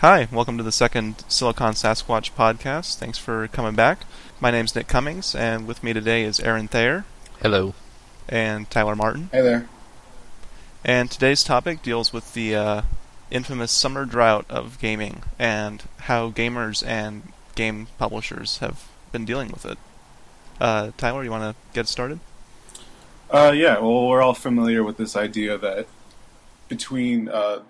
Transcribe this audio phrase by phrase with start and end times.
[0.00, 2.96] Hi, welcome to the second Silicon Sasquatch podcast.
[2.96, 4.06] Thanks for coming back.
[4.40, 7.04] My name's Nick Cummings, and with me today is Aaron Thayer
[7.42, 7.74] Hello.
[8.26, 9.28] and Tyler Martin.
[9.30, 9.68] Hey there.
[10.82, 12.82] And today's topic deals with the uh,
[13.30, 19.66] infamous summer drought of gaming and how gamers and game publishers have been dealing with
[19.66, 19.76] it.
[20.58, 22.20] Uh, Tyler, you want to get started?
[23.30, 25.86] Uh, yeah, well, we're all familiar with this idea that
[26.68, 27.60] between, uh,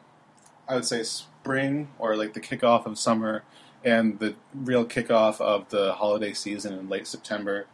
[0.68, 1.02] I would say,
[1.42, 3.42] spring or like the kickoff of summer
[3.84, 7.66] and the real kickoff of the holiday season in late September,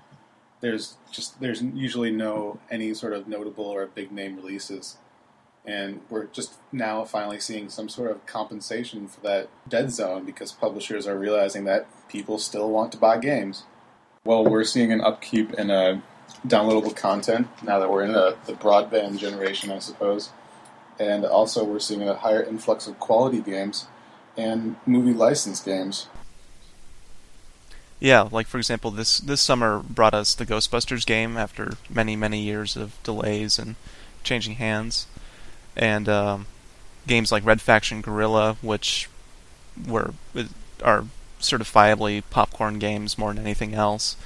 [0.61, 4.97] there's just there's usually no any sort of notable or big name releases,
[5.65, 10.53] and we're just now finally seeing some sort of compensation for that dead zone because
[10.53, 13.65] publishers are realizing that people still want to buy games.
[14.25, 16.01] Well, we're seeing an upkeep in uh,
[16.47, 20.31] downloadable content now that we're in the, the broadband generation, I suppose.
[20.99, 23.87] And also, we're seeing a higher influx of quality games
[24.37, 26.09] and movie license games.
[27.99, 32.41] Yeah, like for example, this this summer brought us the Ghostbusters game after many many
[32.43, 33.77] years of delays and
[34.23, 35.07] changing hands,
[35.77, 36.47] and um,
[37.07, 39.09] games like Red Faction Guerrilla, which
[39.87, 40.13] were
[40.83, 41.05] are
[41.41, 44.17] certifiably popcorn games more than anything else.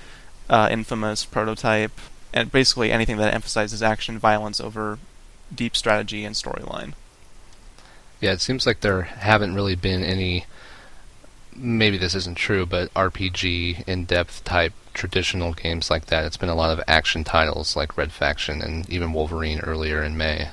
[0.49, 1.93] Uh, Infamous, Prototype,
[2.33, 4.99] and basically anything that emphasizes action, violence over
[5.55, 6.95] deep strategy and storyline.
[8.21, 10.47] Yeah, it seems like there haven't really been any.
[11.57, 16.25] Maybe this isn't true, but RPG in-depth type traditional games like that.
[16.25, 20.17] It's been a lot of action titles like Red Faction and even Wolverine earlier in
[20.17, 20.49] May.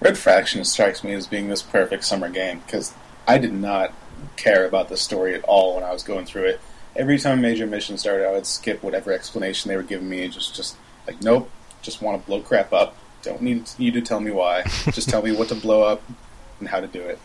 [0.00, 2.94] Red Faction strikes me as being this perfect summer game because
[3.26, 3.92] I did not
[4.36, 6.60] care about the story at all when I was going through it.
[6.96, 10.24] Every time a major mission started, I would skip whatever explanation they were giving me
[10.24, 11.50] and just, just like, nope,
[11.82, 12.96] just want to blow crap up.
[13.24, 14.62] Don't need you to tell me why.
[14.92, 16.02] just tell me what to blow up
[16.60, 17.18] and how to do it.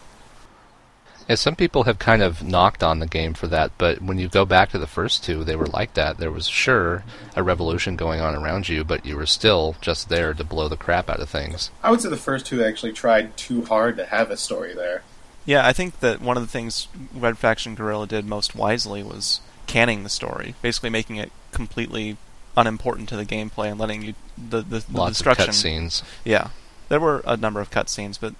[1.29, 4.27] Yeah, some people have kind of knocked on the game for that, but when you
[4.27, 6.17] go back to the first two, they were like that.
[6.17, 7.03] There was sure
[7.35, 10.75] a revolution going on around you, but you were still just there to blow the
[10.75, 11.69] crap out of things.
[11.83, 15.03] I would say the first two actually tried too hard to have a story there.
[15.45, 19.39] Yeah, I think that one of the things Red Faction Guerrilla did most wisely was
[19.67, 22.17] canning the story, basically making it completely
[22.57, 25.49] unimportant to the gameplay and letting you the the, the Lots destruction.
[25.49, 26.03] of cutscenes.
[26.25, 26.49] Yeah,
[26.89, 28.33] there were a number of cutscenes, but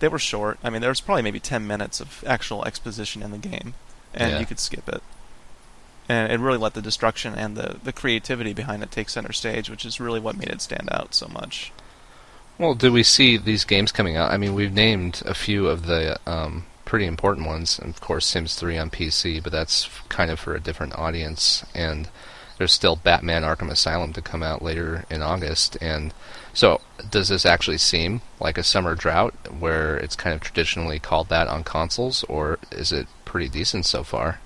[0.00, 0.58] they were short.
[0.64, 3.74] I mean, there was probably maybe ten minutes of actual exposition in the game,
[4.14, 4.38] and Yeah.
[4.40, 5.02] you could skip it.
[6.08, 9.70] And it really let the destruction and the, the creativity behind it take center stage,
[9.70, 11.70] which is really what made it stand out so much.
[12.58, 14.32] Well, do we see these games coming out?
[14.32, 17.78] I mean, we've named a few of the um, pretty important ones.
[17.78, 20.98] And of course, Sims 3 on PC, but that's f- kind of for a different
[20.98, 21.64] audience.
[21.76, 22.08] And
[22.60, 25.78] there's still Batman Arkham Asylum to come out later in August.
[25.80, 26.12] And
[26.52, 31.30] so, does this actually seem like a summer drought where it's kind of traditionally called
[31.30, 34.40] that on consoles, or is it pretty decent so far?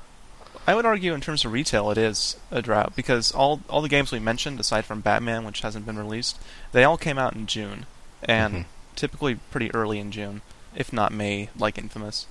[0.65, 3.89] I would argue, in terms of retail, it is a drought because all all the
[3.89, 6.39] games we mentioned, aside from Batman, which hasn't been released,
[6.71, 7.85] they all came out in June,
[8.23, 8.65] and Mhm.
[8.95, 10.41] typically pretty early in June,
[10.73, 12.27] if not May, like Infamous.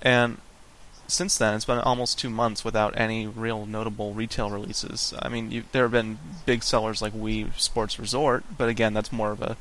[0.00, 0.38] And
[1.10, 5.12] since then, it's been almost two months without any real notable retail releases.
[5.20, 9.12] I mean, you, there have been big sellers like Wii Sports Resort, but again, that's
[9.12, 9.56] more of a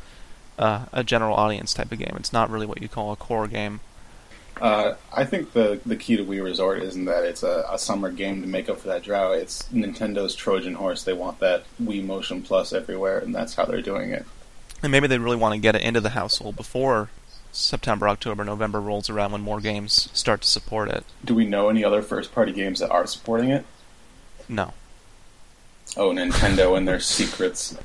[0.57, 2.15] uh, a general audience type of game.
[2.17, 3.79] It's not really what you call a core game.
[4.59, 8.11] Uh, I think the the key to Wii Resort isn't that it's a, a summer
[8.11, 9.37] game to make up for that drought.
[9.37, 11.03] It's Nintendo's Trojan horse.
[11.03, 14.25] They want that Wii Motion Plus everywhere, and that's how they're doing it.
[14.83, 17.09] And maybe they really want to get it into the household before
[17.51, 21.03] September, October, November rolls around when more games start to support it.
[21.23, 23.65] Do we know any other first party games that are supporting it?
[24.47, 24.73] No.
[25.97, 27.77] Oh, Nintendo and their secrets.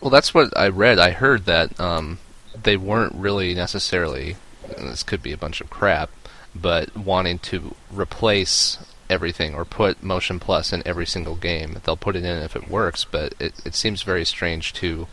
[0.00, 0.98] Well, that's what I read.
[0.98, 2.18] I heard that um,
[2.62, 4.36] they weren't really necessarily,
[4.76, 6.10] and this could be a bunch of crap,
[6.54, 8.78] but wanting to replace
[9.08, 11.80] everything or put Motion Plus in every single game.
[11.84, 15.06] They'll put it in if it works, but it, it seems very strange to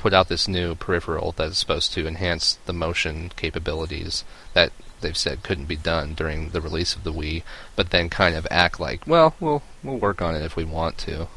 [0.00, 4.24] put out this new peripheral that is supposed to enhance the motion capabilities
[4.54, 4.72] that
[5.02, 7.42] they've said couldn't be done during the release of the Wii,
[7.76, 10.96] but then kind of act like, well, we'll we'll work on it if we want
[10.98, 11.28] to.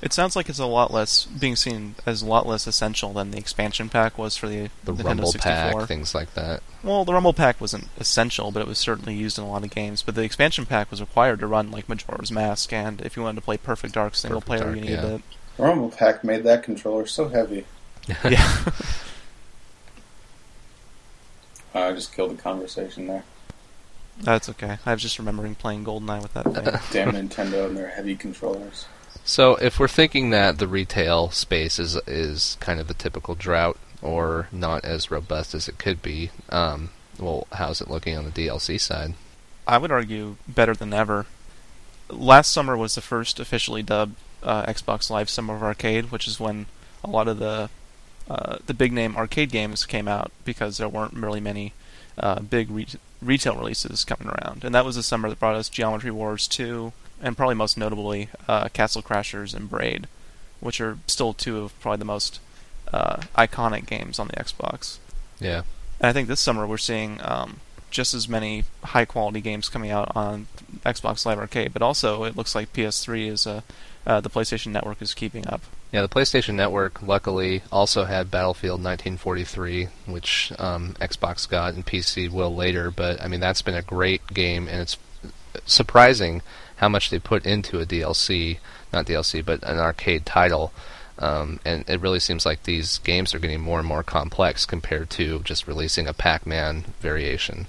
[0.00, 3.32] It sounds like it's a lot less being seen as a lot less essential than
[3.32, 5.80] the expansion pack was for the, The Nintendo Rumble 64.
[5.80, 6.62] Pack, things like that.
[6.82, 9.70] Well, the Rumble Pack wasn't essential, but it was certainly used in a lot of
[9.70, 10.02] games.
[10.02, 13.40] But the expansion pack was required to run like Majora's Mask, and if you wanted
[13.40, 15.14] to play Perfect Dark single Perfect player, Dark, you needed yeah.
[15.16, 15.22] it.
[15.58, 17.66] Rumble Pack made that controller so heavy.
[18.08, 18.56] Yeah.
[21.74, 23.24] I just killed the conversation there.
[24.18, 24.78] That's okay.
[24.86, 26.64] I was just remembering playing GoldenEye with that thing.
[27.12, 28.86] Damn Nintendo and their heavy controllers.
[29.24, 33.76] So if we're thinking that the retail space is is kind of the typical drought
[34.00, 38.30] or not as robust as it could be, um, well, how's it looking on the
[38.30, 39.14] DLC side?
[39.66, 41.26] I would argue better than ever.
[42.08, 46.38] Last summer was the first officially dubbed uh, Xbox Live Summer of Arcade, which is
[46.38, 46.66] when
[47.02, 47.68] a lot of the
[48.28, 51.72] uh, the big name arcade games came out because there weren't really many
[52.18, 52.86] uh, big re-
[53.22, 56.92] retail releases coming around, and that was the summer that brought us Geometry Wars 2,
[57.22, 60.08] and probably most notably uh, Castle Crashers and Braid,
[60.60, 62.40] which are still two of probably the most
[62.92, 64.98] uh, iconic games on the Xbox.
[65.40, 65.62] Yeah.
[66.00, 69.90] And I think this summer we're seeing um, just as many high quality games coming
[69.90, 70.48] out on
[70.84, 73.62] Xbox Live Arcade, but also it looks like PS3 is uh,
[74.06, 75.62] uh, the PlayStation Network is keeping up.
[75.92, 82.30] Yeah, the PlayStation Network luckily also had Battlefield 1943, which um, Xbox got and PC
[82.30, 82.90] will later.
[82.90, 84.96] But I mean, that's been a great game, and it's
[85.64, 86.42] surprising
[86.76, 88.58] how much they put into a DLC,
[88.92, 90.72] not DLC, but an arcade title.
[91.18, 95.08] Um, and it really seems like these games are getting more and more complex compared
[95.10, 97.66] to just releasing a Pac-Man variation.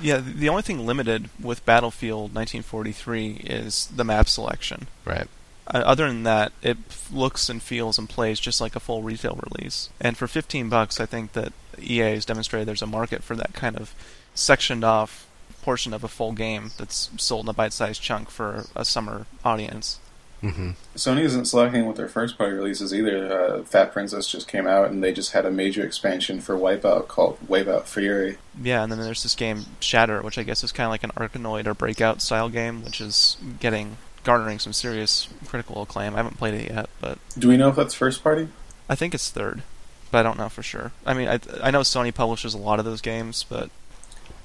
[0.00, 4.86] Yeah, the only thing limited with Battlefield 1943 is the map selection.
[5.04, 5.28] Right.
[5.72, 6.76] Uh, other than that, it
[7.12, 9.88] looks and feels and plays just like a full retail release.
[10.00, 13.54] And for 15 bucks, I think that EA has demonstrated there's a market for that
[13.54, 13.94] kind of
[14.34, 15.26] sectioned off
[15.62, 20.00] portion of a full game that's sold in a bite-sized chunk for a summer audience.
[20.42, 20.70] Mm-hmm.
[20.96, 23.30] Sony isn't slacking with their first party releases either.
[23.30, 27.08] Uh, Fat Princess just came out, and they just had a major expansion for Wipeout
[27.08, 28.38] called Wipeout Fury.
[28.60, 31.10] Yeah, and then there's this game Shatter, which I guess is kind of like an
[31.10, 36.14] Arkanoid or Breakout style game, which is getting garnering some serious critical acclaim.
[36.14, 38.48] I haven't played it yet, but Do we know if that's first party?
[38.88, 39.62] I think it's third,
[40.10, 40.92] but I don't know for sure.
[41.06, 43.70] I mean, I I know Sony publishes a lot of those games, but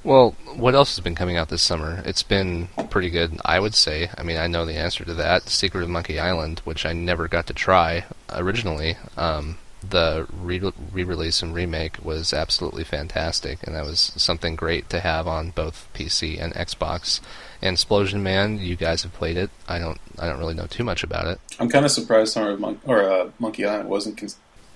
[0.04, 2.01] Well, what else has been coming out this summer?
[2.06, 4.10] It's been pretty good, I would say.
[4.18, 5.50] I mean, I know the answer to that.
[5.50, 8.98] Secret of Monkey Island, which I never got to try originally.
[9.18, 9.57] Um,
[9.89, 15.27] the re- re-release and remake was absolutely fantastic, and that was something great to have
[15.27, 17.19] on both PC and Xbox.
[17.66, 19.50] And 'Splosion Man, you guys have played it.
[19.68, 20.00] I don't.
[20.20, 21.40] I don't really know too much about it.
[21.60, 24.30] I'm kind of surprised Summer of Mon- or uh, Monkey Island wasn't con-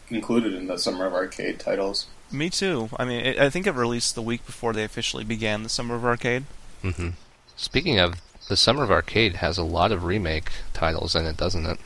[0.10, 2.08] included in the Summer of Arcade titles.
[2.32, 2.90] me too.
[2.98, 5.96] I mean, it, I think it released the week before they officially began the Summer
[5.96, 6.46] of Arcade.
[6.84, 7.10] Mm-hmm.
[7.56, 8.16] Speaking of,
[8.48, 11.78] the Summer of Arcade has a lot of remake titles in it, doesn't it?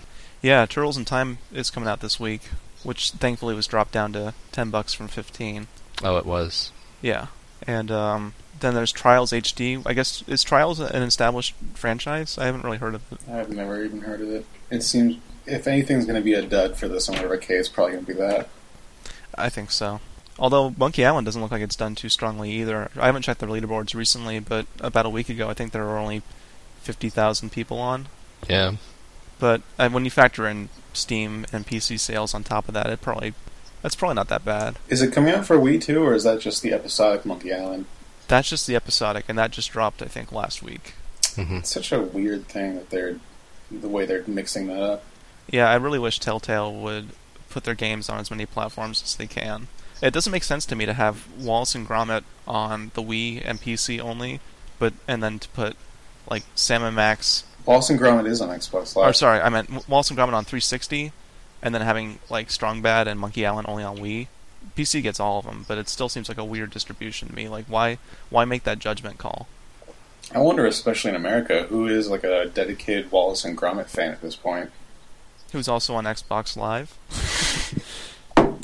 [0.41, 2.43] Yeah, Turtles in Time is coming out this week,
[2.83, 5.67] which thankfully was dropped down to ten bucks from fifteen.
[6.01, 6.71] Oh, it was.
[7.01, 7.27] Yeah,
[7.67, 9.81] and um, then there's Trials HD.
[9.85, 12.37] I guess is Trials an established franchise?
[12.37, 13.19] I haven't really heard of it.
[13.29, 14.45] I've never even heard of it.
[14.71, 17.69] It seems if anything's going to be a dud for this Summer whatever Arcade, it's
[17.69, 18.49] probably going to be that.
[19.35, 19.99] I think so.
[20.39, 22.89] Although Monkey Island doesn't look like it's done too strongly either.
[22.95, 25.97] I haven't checked the leaderboards recently, but about a week ago, I think there were
[25.97, 26.23] only
[26.81, 28.07] fifty thousand people on.
[28.49, 28.73] Yeah.
[29.39, 33.01] But uh, when you factor in Steam and PC sales on top of that, it
[33.01, 33.33] probably
[33.81, 34.77] that's probably not that bad.
[34.89, 37.85] Is it coming out for Wii too, or is that just the episodic Monkey Island?
[38.33, 40.95] That's just the episodic, and that just dropped, I think, last week.
[41.35, 43.19] hmm It's such a weird thing that they're
[43.69, 45.03] the way they're mixing that up.
[45.47, 47.09] Yeah, I really wish Telltale would
[47.51, 49.67] put their games on as many platforms as they can.
[50.01, 53.61] It doesn't make sense to me to have Wallace and Gromit on the Wii and
[53.61, 54.39] PC only,
[54.79, 55.75] but and then to put
[56.27, 57.43] like Sam and Max.
[57.67, 59.11] Wallace and Gromit is on Xbox Live.
[59.11, 61.11] Or sorry, I meant Wallace and Gromit on 360,
[61.61, 64.25] and then having like Strong Bad and Monkey Island only on Wii.
[64.75, 67.47] PC gets all of them, but it still seems like a weird distribution to me.
[67.47, 67.97] Like, why
[68.29, 69.47] why make that judgment call?
[70.33, 74.21] I wonder, especially in America, who is like a dedicated Wallace and Gromit fan at
[74.21, 74.71] this point.
[75.51, 76.97] Who's also on Xbox Live?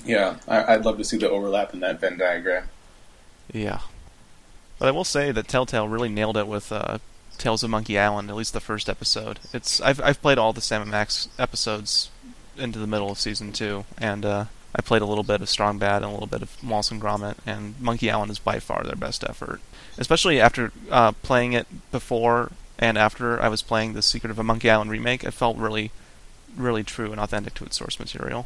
[0.09, 2.67] Yeah, I, I'd love to see the overlap in that Venn diagram.
[3.53, 3.81] Yeah.
[4.79, 6.97] But I will say that Telltale really nailed it with uh,
[7.37, 9.39] Tales of Monkey Island, at least the first episode.
[9.53, 12.09] It's I've I've played all the Sam and Max episodes
[12.57, 14.45] into the middle of season two, and uh,
[14.75, 17.01] I played a little bit of Strong Bad and a little bit of Wallace and
[17.01, 19.61] Gromit, and Monkey Island is by far their best effort.
[19.97, 24.43] Especially after uh, playing it before and after I was playing the Secret of a
[24.43, 25.91] Monkey Island remake, it felt really,
[26.55, 28.45] really true and authentic to its source material.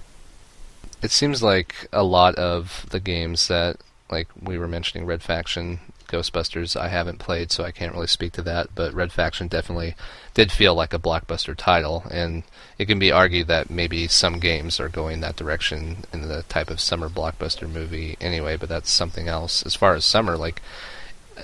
[1.01, 3.77] It seems like a lot of the games that,
[4.09, 5.79] like we were mentioning, Red Faction,
[6.13, 8.75] Ghostbusters, I haven't played, so I can't really speak to that.
[8.75, 9.95] But Red Faction definitely
[10.33, 12.43] did feel like a blockbuster title, and
[12.77, 16.69] it can be argued that maybe some games are going that direction in the type
[16.69, 18.57] of summer blockbuster movie anyway.
[18.57, 19.65] But that's something else.
[19.65, 20.61] As far as summer, like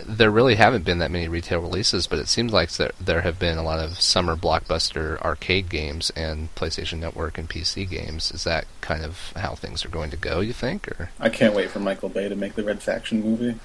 [0.06, 3.40] there really haven't been that many retail releases, but it seems like there, there have
[3.40, 8.32] been a lot of summer blockbuster arcade games and PlayStation Network and PC games.
[8.32, 10.42] Is that kind of how things are going to go?
[10.42, 13.60] You think, or I can't wait for Michael Bay to make the Red Faction movie.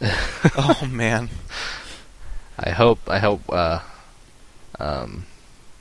[0.56, 1.30] oh man,
[2.58, 3.80] I hope I hope uh,
[4.78, 5.26] um,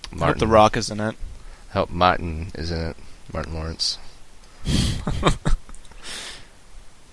[0.05, 1.15] I hope Martin The Rock is in it.
[1.71, 2.97] I hope Martin is in it.
[3.33, 3.97] Martin Lawrence.
[4.65, 5.31] I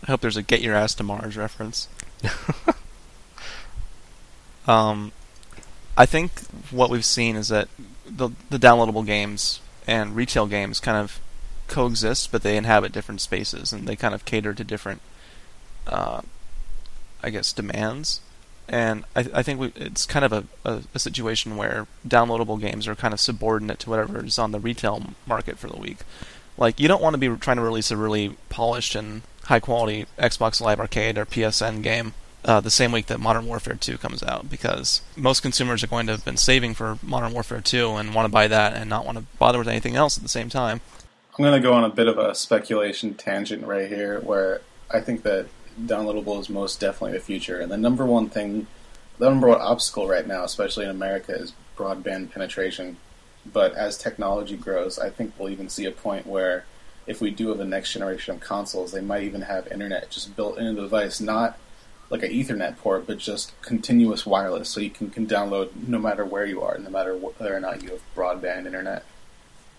[0.07, 1.89] hope there's a Get Your Ass to Mars reference.
[4.67, 5.13] Um,
[5.97, 6.41] I think
[6.71, 7.69] what we've seen is that
[8.07, 11.21] the the downloadable games and retail games kind of
[11.69, 15.01] coexist, but they inhabit different spaces and they kind of cater to different,
[15.87, 16.23] uh,
[17.23, 18.21] I guess, demands.
[18.69, 22.87] And I, I think we, it's kind of a, a, a, situation where downloadable games
[22.87, 25.99] are kind of subordinate to whatever is on the retail market for the week.
[26.57, 30.07] Like, you don't want to be trying to release a really polished and high quality
[30.19, 32.15] Xbox Live Arcade or PSN game
[32.45, 36.07] uh, the same week that Modern Warfare 2 comes out because most consumers are going
[36.07, 39.05] to have been saving for Modern Warfare 2 and want to buy that and not
[39.05, 40.81] want to bother with anything else at the same time.
[41.39, 44.61] I'm going to go on a bit of a speculation tangent right here where
[44.91, 45.47] I think that
[45.81, 47.61] downloadable is most definitely the future.
[47.61, 48.67] And the number one thing,
[49.19, 52.97] the number one obstacle right now, especially in America, is broadband penetration.
[53.51, 56.65] But as technology grows, I think we'll even see a point where
[57.07, 60.37] if we do have the next generation of consoles, they might even have internet just
[60.37, 61.59] built into the device, not
[62.11, 66.25] like an Ethernet port, but just continuous wireless, so you can, can download no matter
[66.25, 69.05] where you are, no matter whether or not you have broadband internet.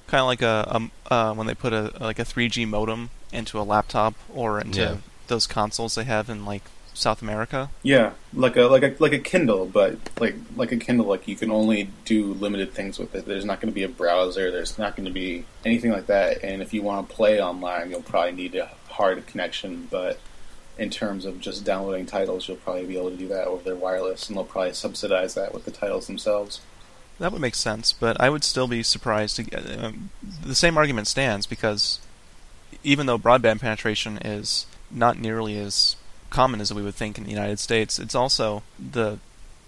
[0.07, 3.63] Kind of like a, uh, when they put a like a 3G modem into a
[3.63, 4.97] laptop or into yeah.
[5.33, 6.63] Those consoles they have in like
[6.93, 7.69] South America.
[7.81, 11.35] Yeah, like a like a like a Kindle, but like like a Kindle, like you
[11.35, 13.25] can only do limited things with it.
[13.25, 14.51] There's not going to be a browser.
[14.51, 16.43] There's not going to be anything like that.
[16.43, 19.87] And if you want to play online, you'll probably need a hard connection.
[19.89, 20.19] But
[20.77, 23.75] in terms of just downloading titles, you'll probably be able to do that over their
[23.75, 26.61] wireless, and they'll probably subsidize that with the titles themselves.
[27.19, 30.09] That would make sense, but I would still be surprised to get um,
[30.43, 31.99] the same argument stands because
[32.83, 35.95] even though broadband penetration is not nearly as
[36.29, 39.19] common as we would think in the United States, it's also the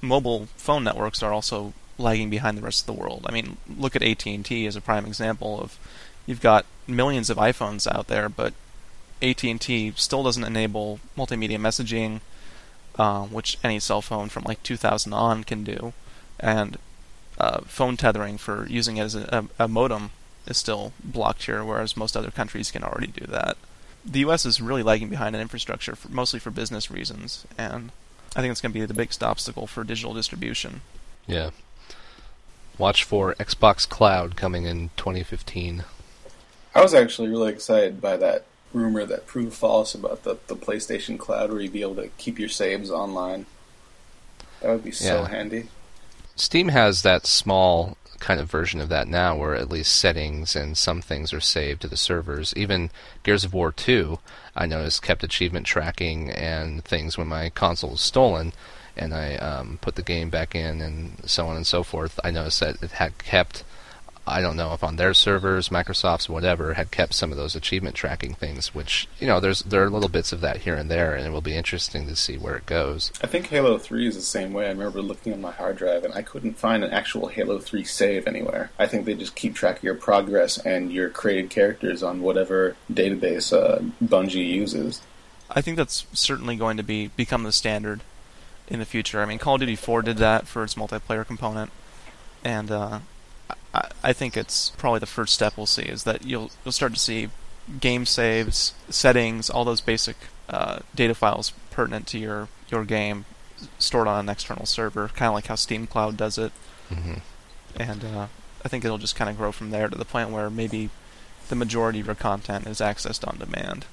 [0.01, 3.25] mobile phone networks are also lagging behind the rest of the world.
[3.27, 5.77] I mean, look at AT&T as a prime example of
[6.25, 8.53] you've got millions of iPhones out there, but
[9.21, 12.21] AT&T still doesn't enable multimedia messaging,
[12.97, 15.93] uh, which any cell phone from like 2000 on can do,
[16.39, 16.77] and
[17.37, 20.11] uh, phone tethering for using it as a, a, a, modem
[20.47, 23.57] is still blocked here, whereas most other countries can already do that.
[24.05, 24.45] The U.S.
[24.45, 27.91] is really lagging behind in infrastructure, for, mostly for business reasons, and
[28.35, 30.81] I think it's going to be the biggest obstacle for digital distribution.
[31.25, 31.51] Yeah.
[32.77, 35.85] Watch for Xbox Cloud coming in 2015.
[36.75, 38.43] I was actually really excited by that
[38.73, 42.37] rumor that proved false about the, the PlayStation Cloud where you'd be able to keep
[42.37, 43.45] your saves online.
[44.61, 45.27] That would be so yeah.
[45.29, 45.69] handy.
[46.35, 50.77] Steam has that small kind of version of that now where at least settings and
[50.77, 52.53] some things are saved to the servers.
[52.55, 52.89] Even
[53.23, 54.19] Gears of War 2,
[54.55, 58.53] I noticed, kept achievement tracking and things when my console was stolen
[58.97, 62.19] and I um, put the game back in and so on and so forth.
[62.23, 63.63] I noticed that it had kept
[64.27, 67.95] I don't know if on their servers, Microsoft's, whatever, had kept some of those achievement
[67.95, 68.73] tracking things.
[68.73, 71.29] Which you know, there's there are little bits of that here and there, and it
[71.29, 73.11] will be interesting to see where it goes.
[73.21, 74.65] I think Halo Three is the same way.
[74.65, 77.83] I remember looking on my hard drive, and I couldn't find an actual Halo Three
[77.83, 78.71] save anywhere.
[78.79, 82.75] I think they just keep track of your progress and your created characters on whatever
[82.91, 85.01] database uh, Bungie uses.
[85.49, 88.01] I think that's certainly going to be become the standard
[88.67, 89.21] in the future.
[89.21, 91.71] I mean, Call of Duty 4 did that for its multiplayer component,
[92.43, 92.99] and uh,
[94.03, 96.99] I, think it's probably the first step we'll see is that you'll you'll start to
[96.99, 97.29] see
[97.79, 100.15] game saves, settings, all those basic
[100.49, 103.25] uh, data files pertinent to your your game
[103.79, 106.51] stored on an external server, kind of like how Steam Cloud does it.
[106.89, 107.15] Mm-hmm.
[107.77, 108.27] And uh,
[108.63, 110.89] I think it'll just kind of grow from there to the point where maybe
[111.49, 113.85] the majority of your content is accessed on demand.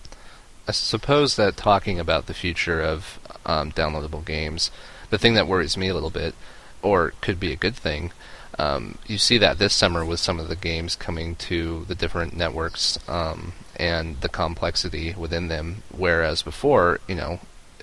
[0.66, 4.70] I suppose that talking about the future of um, downloadable games,
[5.10, 6.34] the thing that worries me a little bit,
[6.82, 8.12] or could be a good thing,
[8.58, 12.36] um, you see that this summer with some of the games coming to the different
[12.36, 15.82] networks um, and the complexity within them.
[15.96, 17.40] Whereas before, you know,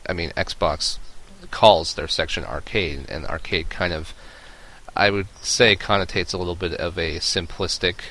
[0.08, 1.00] I mean, Xbox
[1.52, 4.14] calls their section arcade, and arcade kind of,
[4.96, 8.02] I would say, connotates a little bit of a simplistic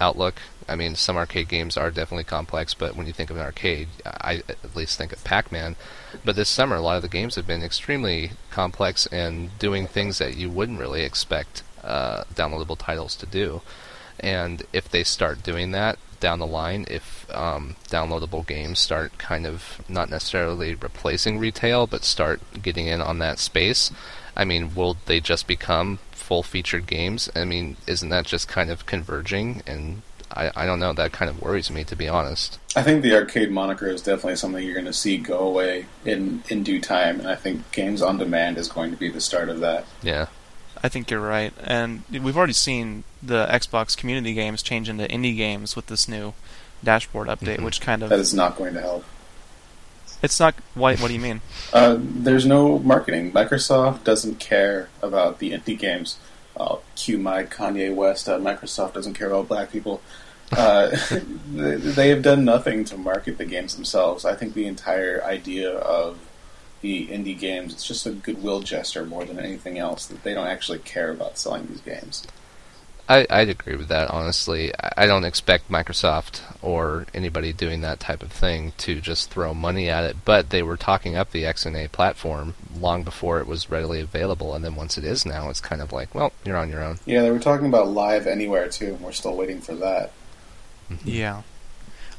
[0.00, 0.40] outlook.
[0.68, 3.88] I mean, some arcade games are definitely complex, but when you think of an arcade,
[4.04, 5.76] I at least think of Pac-Man.
[6.24, 10.18] But this summer, a lot of the games have been extremely complex and doing things
[10.18, 13.62] that you wouldn't really expect uh, downloadable titles to do.
[14.20, 19.46] And if they start doing that down the line, if um, downloadable games start kind
[19.46, 23.90] of not necessarily replacing retail, but start getting in on that space,
[24.36, 27.28] I mean, will they just become full featured games?
[27.34, 29.62] I mean, isn't that just kind of converging?
[29.66, 32.58] And I, I don't know, that kind of worries me, to be honest.
[32.76, 36.42] I think the arcade moniker is definitely something you're going to see go away in,
[36.48, 39.48] in due time, and I think games on demand is going to be the start
[39.48, 39.84] of that.
[40.02, 40.26] Yeah.
[40.82, 45.36] I think you're right, and we've already seen the Xbox community games change into indie
[45.36, 46.34] games with this new
[46.82, 47.64] dashboard update, mm-hmm.
[47.64, 49.04] which kind of that is not going to help.
[50.22, 50.54] It's not.
[50.74, 51.40] What, what do you mean?
[51.72, 53.32] Uh, there's no marketing.
[53.32, 56.18] Microsoft doesn't care about the indie games.
[56.54, 58.28] I'll cue my Kanye West.
[58.28, 60.02] Uh, Microsoft doesn't care about black people.
[60.54, 60.94] Uh,
[61.50, 64.26] they, they have done nothing to market the games themselves.
[64.26, 66.18] I think the entire idea of
[66.82, 70.06] the indie games it's just a goodwill gesture more than anything else.
[70.06, 72.26] That they don't actually care about selling these games.
[73.08, 74.72] I, I'd agree with that, honestly.
[74.78, 79.54] I I don't expect Microsoft or anybody doing that type of thing to just throw
[79.54, 83.70] money at it, but they were talking up the XNA platform long before it was
[83.70, 86.68] readily available, and then once it is now, it's kind of like, well, you're on
[86.68, 86.98] your own.
[87.06, 88.94] Yeah, they were talking about Live Anywhere too.
[88.94, 90.12] And we're still waiting for that.
[91.04, 91.42] Yeah.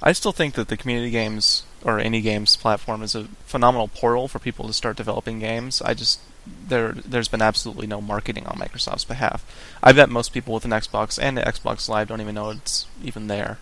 [0.01, 4.27] I still think that the community games or any games platform is a phenomenal portal
[4.27, 5.81] for people to start developing games.
[5.81, 6.19] I just
[6.67, 9.45] there there's been absolutely no marketing on Microsoft's behalf.
[9.81, 12.87] I bet most people with an Xbox and an Xbox Live don't even know it's
[13.03, 13.57] even there.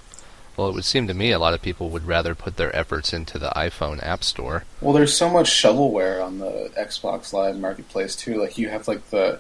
[0.58, 3.14] Well, it would seem to me a lot of people would rather put their efforts
[3.14, 4.66] into the iPhone App Store.
[4.82, 8.40] Well, there's so much shovelware on the Xbox Live marketplace too.
[8.40, 9.40] Like you have like the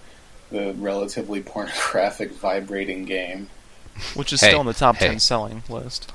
[0.51, 3.49] the relatively pornographic vibrating game.
[4.15, 5.07] Which is Hey, still in the top hey.
[5.09, 6.11] ten selling list.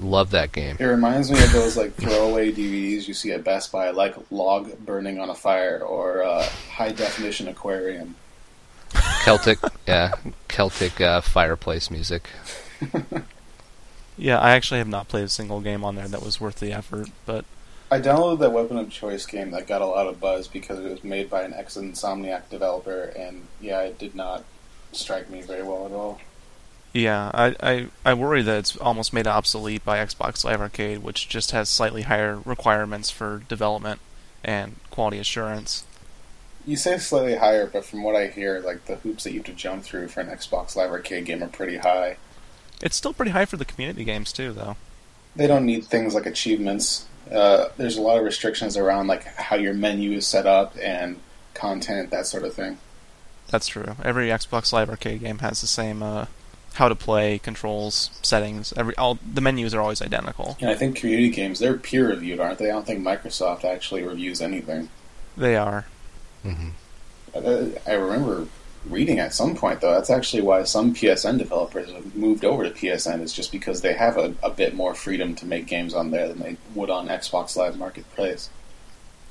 [0.00, 0.76] Love that game.
[0.78, 4.78] It reminds me of those like throwaway DVDs you see at Best Buy, like log
[4.84, 8.16] burning on a fire or uh, high definition aquarium.
[9.24, 10.12] Celtic, yeah,
[10.48, 12.28] Celtic uh, fireplace music.
[14.20, 16.74] Yeah, I actually have not played a single game on there that was worth the
[16.74, 17.46] effort, but
[17.90, 20.90] I downloaded that Weapon of Choice game that got a lot of buzz because it
[20.90, 24.44] was made by an ex Insomniac developer, and yeah, it did not
[24.92, 26.20] strike me very well at all.
[26.92, 31.28] Yeah, I, I I worry that it's almost made obsolete by Xbox Live Arcade, which
[31.28, 34.00] just has slightly higher requirements for development
[34.42, 35.84] and quality assurance.
[36.66, 39.46] You say slightly higher, but from what I hear, like the hoops that you have
[39.46, 42.16] to jump through for an Xbox Live Arcade game are pretty high.
[42.82, 44.76] It's still pretty high for the community games too, though.
[45.36, 47.06] They don't need things like achievements.
[47.30, 51.20] Uh, there's a lot of restrictions around like how your menu is set up and
[51.54, 52.78] content, that sort of thing.
[53.48, 53.96] That's true.
[54.02, 56.26] Every Xbox Live Arcade game has the same uh,
[56.74, 58.72] how to play, controls, settings.
[58.76, 60.56] Every all the menus are always identical.
[60.60, 62.66] And I think community games they're peer reviewed, aren't they?
[62.70, 64.88] I don't think Microsoft actually reviews anything.
[65.36, 65.86] They are.
[66.42, 66.70] hmm
[67.34, 68.46] Uh, I remember
[68.86, 72.70] reading at some point though that's actually why some PSN developers have moved over to
[72.70, 76.10] PSN is just because they have a, a bit more freedom to make games on
[76.10, 78.48] there than they would on Xbox Live Marketplace.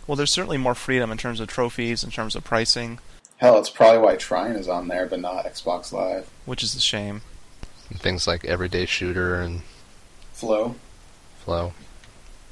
[0.06, 3.00] Well, there's certainly more freedom in terms of trophies, in terms of pricing,
[3.38, 6.30] Hell, it's probably why Trine is on there but not Xbox Live.
[6.46, 7.22] which is a shame.
[7.96, 9.62] Things like Everyday Shooter and
[10.34, 10.76] Flow.
[11.40, 11.74] Flow.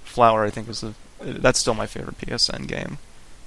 [0.03, 2.97] Flower, I think, is the that's still my favorite PSN game.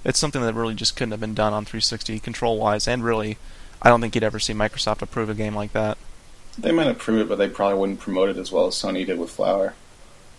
[0.04, 3.36] It's something that really just couldn't have been done on 360 control wise, and really,
[3.82, 5.98] I don't think you'd ever see Microsoft approve a game like that.
[6.58, 9.18] They might approve it, but they probably wouldn't promote it as well as Sony did
[9.18, 9.74] with Flower.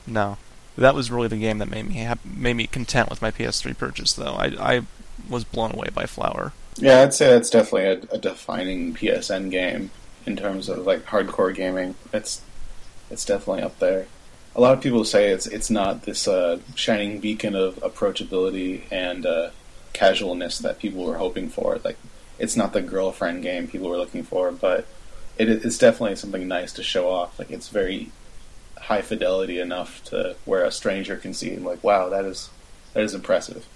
[0.07, 0.37] No,
[0.77, 3.77] that was really the game that made me hap- made me content with my PS3
[3.77, 4.13] purchase.
[4.13, 4.81] Though I I
[5.29, 6.53] was blown away by Flower.
[6.77, 9.91] Yeah, I'd say that's definitely a, a defining PSN game
[10.25, 11.95] in terms of like hardcore gaming.
[12.13, 12.41] It's
[13.09, 14.07] it's definitely up there.
[14.55, 19.25] A lot of people say it's it's not this uh, shining beacon of approachability and
[19.25, 19.49] uh,
[19.93, 21.79] casualness that people were hoping for.
[21.83, 21.97] Like
[22.39, 24.85] it's not the girlfriend game people were looking for, but
[25.37, 27.37] it, it's definitely something nice to show off.
[27.39, 28.11] Like it's very
[28.77, 32.49] high fidelity enough to where a stranger can see and like, wow, that is
[32.93, 33.67] that is impressive.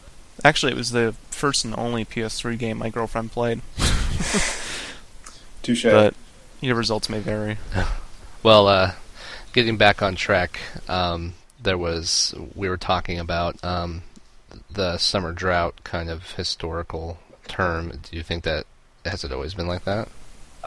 [0.44, 3.62] Actually, it was the first and only PS3 game my girlfriend played,
[5.64, 5.84] Touche.
[5.84, 6.14] but
[6.62, 7.58] your results may vary.
[8.46, 8.91] Well, uh,
[9.54, 14.04] getting back on track, um, there was we were talking about um,
[14.72, 17.89] the summer drought kind of historical term.
[17.89, 18.68] Do you think that
[19.04, 20.10] has it always been like that?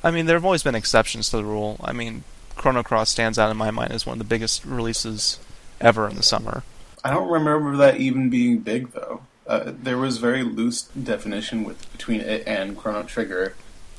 [0.03, 1.77] I mean, there have always been exceptions to the rule.
[1.81, 2.25] I mean,
[2.57, 5.39] Chrono Cross stands out in my mind as one of the biggest releases
[5.81, 6.65] ever in the summer.
[7.05, 9.23] I don't remember that even being big though.
[9.47, 13.55] Uh, there was very loose definition with between it and Chrono Trigger.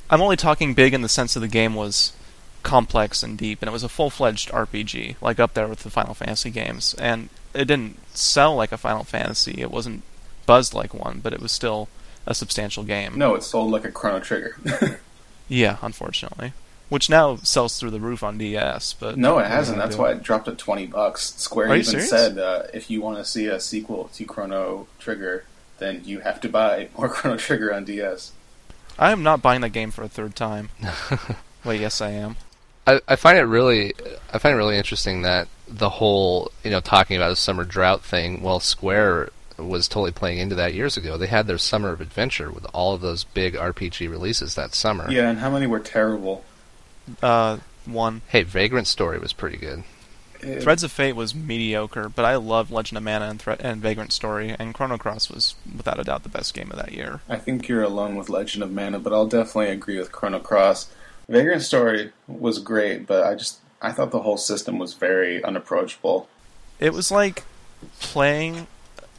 [0.10, 2.14] I'm only talking big in the sense that the game was
[2.64, 6.14] complex and deep, and it was a full-fledged RPG, like up there with the Final
[6.14, 6.96] Fantasy games.
[6.96, 9.56] And it didn't sell like a Final Fantasy.
[9.62, 10.04] It wasn't
[10.46, 11.90] buzzed like one, but it was still
[12.26, 13.18] a substantial game.
[13.18, 14.58] No, it sold like a Chrono Trigger.
[15.50, 16.54] Yeah, unfortunately.
[16.88, 19.78] Which now sells through the roof on DS, but no, it hasn't.
[19.78, 20.24] That's why it.
[20.24, 21.36] dropped to twenty bucks.
[21.36, 25.46] Square Are even said uh, if you want to see a sequel to Chrono Trigger,
[25.78, 28.32] then you have to buy more Chrono Trigger on DS.
[29.00, 30.70] I am not buying that game for a third time.
[31.66, 32.36] Wait, yes, I am.
[32.86, 33.94] I, I find it really
[34.34, 38.04] I find it really interesting that the whole you know talking about a summer drought
[38.04, 38.42] thing.
[38.42, 41.18] Well, Square was totally playing into that years ago.
[41.18, 45.10] They had their summer of adventure with all of those big RPG releases that summer.
[45.12, 46.44] Yeah, and how many were terrible?
[47.22, 48.22] Uh, one.
[48.28, 49.84] Hey, Vagrant Story was pretty good.
[50.42, 53.82] It- Threads of Fate was mediocre, but I loved Legend of Mana and, Thre- and
[53.82, 57.22] Vagrant Story, and Chrono Cross was without a doubt the best game of that year.
[57.28, 60.88] I think you're alone with Legend of Mana, but I'll definitely agree with Chrono Cross.
[61.28, 66.28] Vagrant Story was great, but I just I thought the whole system was very unapproachable.
[66.80, 67.44] It was like
[68.00, 68.68] playing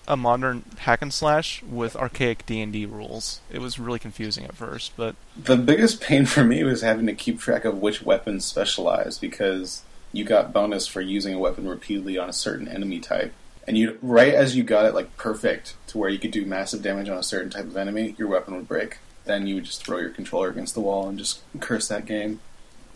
[0.09, 3.41] a modern hack and slash with archaic D and D rules.
[3.51, 7.15] It was really confusing at first, but The biggest pain for me was having to
[7.15, 12.19] keep track of which weapons specialized because you got bonus for using a weapon repeatedly
[12.19, 13.33] on a certain enemy type.
[13.67, 16.83] And you right as you got it like perfect to where you could do massive
[16.83, 18.99] damage on a certain type of enemy, your weapon would break.
[19.25, 22.41] Then you would just throw your controller against the wall and just curse that game.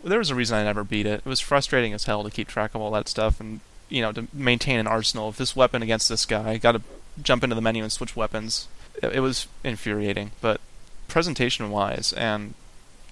[0.03, 1.21] there was a reason I never beat it.
[1.23, 4.11] It was frustrating as hell to keep track of all that stuff and you know
[4.11, 6.57] to maintain an arsenal of this weapon against this guy.
[6.57, 6.81] Got to
[7.21, 8.67] jump into the menu and switch weapons.
[9.01, 10.59] It, it was infuriating, but
[11.07, 12.55] presentation wise and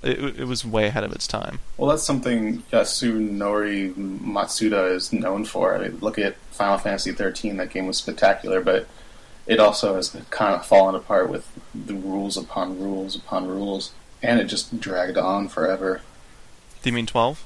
[0.04, 1.60] it, it was way ahead of its time.
[1.78, 5.76] Well, that's something Yasunori Matsuda is known for.
[5.76, 7.54] I mean, look at Final Fantasy XIII.
[7.54, 8.88] That game was spectacular, but
[9.48, 14.40] it also has kind of fallen apart with the rules upon rules upon rules, and
[14.40, 16.02] it just dragged on forever.
[16.82, 17.44] Do you mean twelve?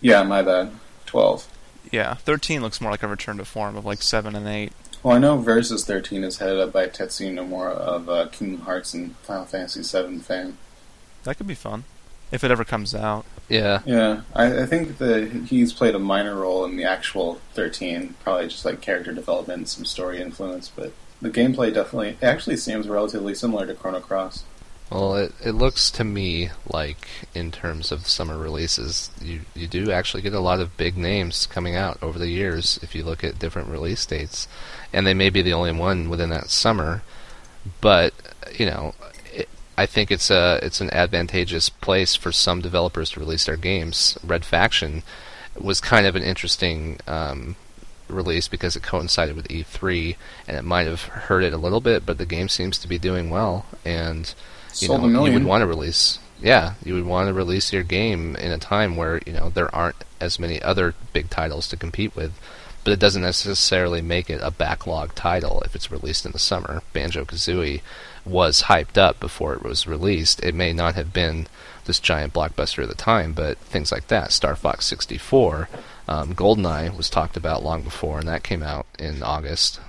[0.00, 0.72] Yeah, my bad.
[1.06, 1.46] Twelve.
[1.90, 4.72] Yeah, thirteen looks more like a return to form of like seven and eight.
[5.02, 8.92] Well, I know Versus 13 is headed up by Tetsuya Nomura of uh, Kingdom Hearts
[8.92, 10.58] and Final Fantasy VII fame.
[11.24, 11.84] That could be fun
[12.30, 13.24] if it ever comes out.
[13.48, 18.14] Yeah, Yeah, I, I think that he's played a minor role in the actual 13,
[18.22, 22.56] probably just like character development and some story influence, but the gameplay definitely it actually
[22.56, 24.44] seems relatively similar to Chrono Cross.
[24.90, 29.92] Well, it, it looks to me like, in terms of summer releases, you, you do
[29.92, 33.22] actually get a lot of big names coming out over the years if you look
[33.22, 34.48] at different release dates.
[34.92, 37.02] And they may be the only one within that summer,
[37.80, 38.12] but,
[38.58, 39.19] you know, it,
[39.80, 44.18] I think it's a it's an advantageous place for some developers to release their games.
[44.22, 45.02] Red Faction
[45.58, 47.56] was kind of an interesting um,
[48.06, 50.16] release because it coincided with E3,
[50.46, 52.98] and it might have hurt it a little bit, but the game seems to be
[52.98, 54.34] doing well, and
[54.74, 56.18] you Sold know, you would want to release.
[56.42, 59.74] Yeah, you would want to release your game in a time where you know there
[59.74, 62.38] aren't as many other big titles to compete with,
[62.84, 66.82] but it doesn't necessarily make it a backlog title if it's released in the summer.
[66.92, 67.80] Banjo Kazooie
[68.30, 70.42] was hyped up before it was released.
[70.42, 71.46] It may not have been
[71.84, 75.68] this giant blockbuster at the time, but things like that, Star Fox 64,
[76.08, 79.80] um, GoldenEye was talked about long before, and that came out in August.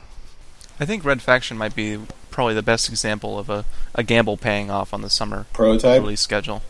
[0.80, 2.00] I think Red Faction might be
[2.32, 6.02] probably the best example of a, a gamble paying off on the summer Prototype.
[6.02, 6.64] release schedule.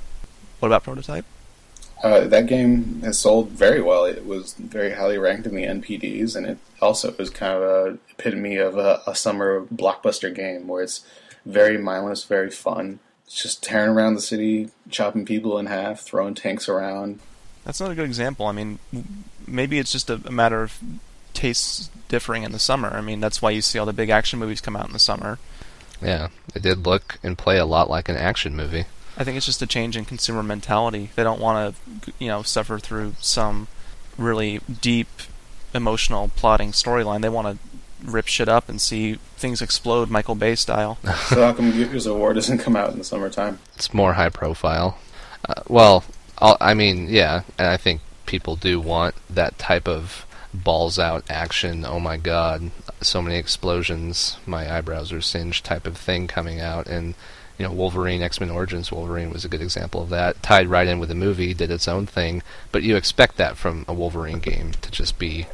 [0.60, 1.26] What about Prototype?
[2.04, 4.06] Uh, that game has sold very well.
[4.06, 7.98] It was very highly ranked in the NPDs, and it also is kind of a
[8.10, 11.06] epitome of a, a summer blockbuster game where it's
[11.46, 13.00] very mindless, very fun.
[13.26, 17.20] It's just tearing around the city, chopping people in half, throwing tanks around.
[17.64, 18.48] That's not a good example.
[18.48, 18.80] I mean,
[19.48, 20.78] maybe it's just a, a matter of
[21.34, 22.90] tastes differing in the summer.
[22.90, 25.00] I mean, that's why you see all the big action movies come out in the
[25.00, 25.40] summer.
[26.02, 28.86] Yeah, it did look and play a lot like an action movie.
[29.18, 31.12] I think it's just a change in consumer mentality.
[31.16, 33.68] They don't want to, you know, suffer through some
[34.18, 35.08] really deep,
[35.74, 37.22] emotional plotting storyline.
[37.22, 37.71] They want to
[38.04, 40.98] rip shit up and see things explode, Michael Bay style.
[41.32, 43.60] So how come Gears of War doesn't come out in the summertime?
[43.76, 44.98] It's more high profile.
[45.48, 46.04] Uh, well,
[46.40, 51.24] I'll, I mean, yeah, and I think people do want that type of balls out
[51.30, 51.86] action.
[51.86, 56.88] Oh my god, so many explosions, my eyebrows are singed type of thing coming out.
[56.88, 57.16] And,
[57.58, 60.42] you know, Wolverine, X Men Origins Wolverine was a good example of that.
[60.44, 62.42] Tied right in with the movie, did its own thing.
[62.72, 65.48] But you expect that from a Wolverine game to just be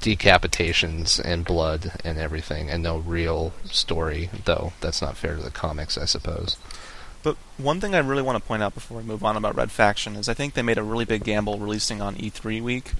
[0.00, 5.50] decapitations and blood and everything, and no real story, though that's not fair to the
[5.50, 6.56] comics, I suppose.
[7.22, 9.70] But one thing I really want to point out before we move on about Red
[9.70, 12.92] Faction is I think they made a really big gamble releasing on E3 week,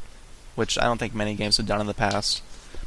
[0.56, 2.42] which I don't think many games have done in the past.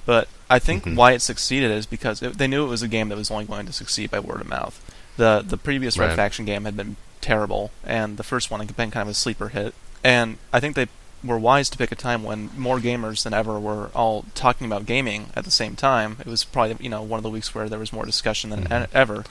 [0.06, 0.96] But I think Mhm.
[0.96, 3.46] why it succeeded is because it, they knew it was a game that was only
[3.46, 4.80] going to succeed by word of mouth.
[5.18, 6.16] The the previous Red Right.
[6.16, 9.50] Faction game had been terrible, and the first one had been kind of a sleeper
[9.50, 9.74] hit.
[10.04, 10.88] And I think they
[11.24, 14.86] were wise to pick a time when more gamers than ever were all talking about
[14.86, 16.18] gaming at the same time.
[16.20, 18.66] It was probably you know one of the weeks where there was more discussion than
[18.66, 18.86] Mhm.
[18.86, 19.24] e- ever.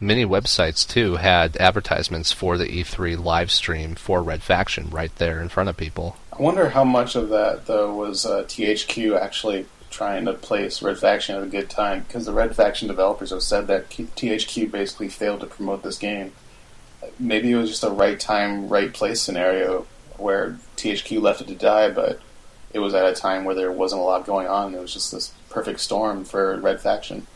[0.00, 5.40] Many websites too had advertisements for the E3 live stream for Red Faction right there
[5.40, 6.16] in front of people.
[6.32, 10.98] I wonder how much of that though was uh, THQ actually trying to place Red
[10.98, 15.08] Faction at a good time because the Red Faction developers have said that THQ basically
[15.08, 16.32] failed to promote this game.
[17.18, 19.86] Maybe it was just a right time, right place scenario
[20.18, 22.20] where THQ left it to die, but
[22.72, 24.74] it was at a time where there wasn't a lot going on.
[24.74, 27.26] It was just this perfect storm for Red Faction.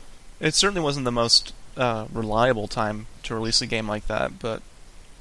[0.40, 4.62] It certainly wasn't the most uh, reliable time to release a game like that, but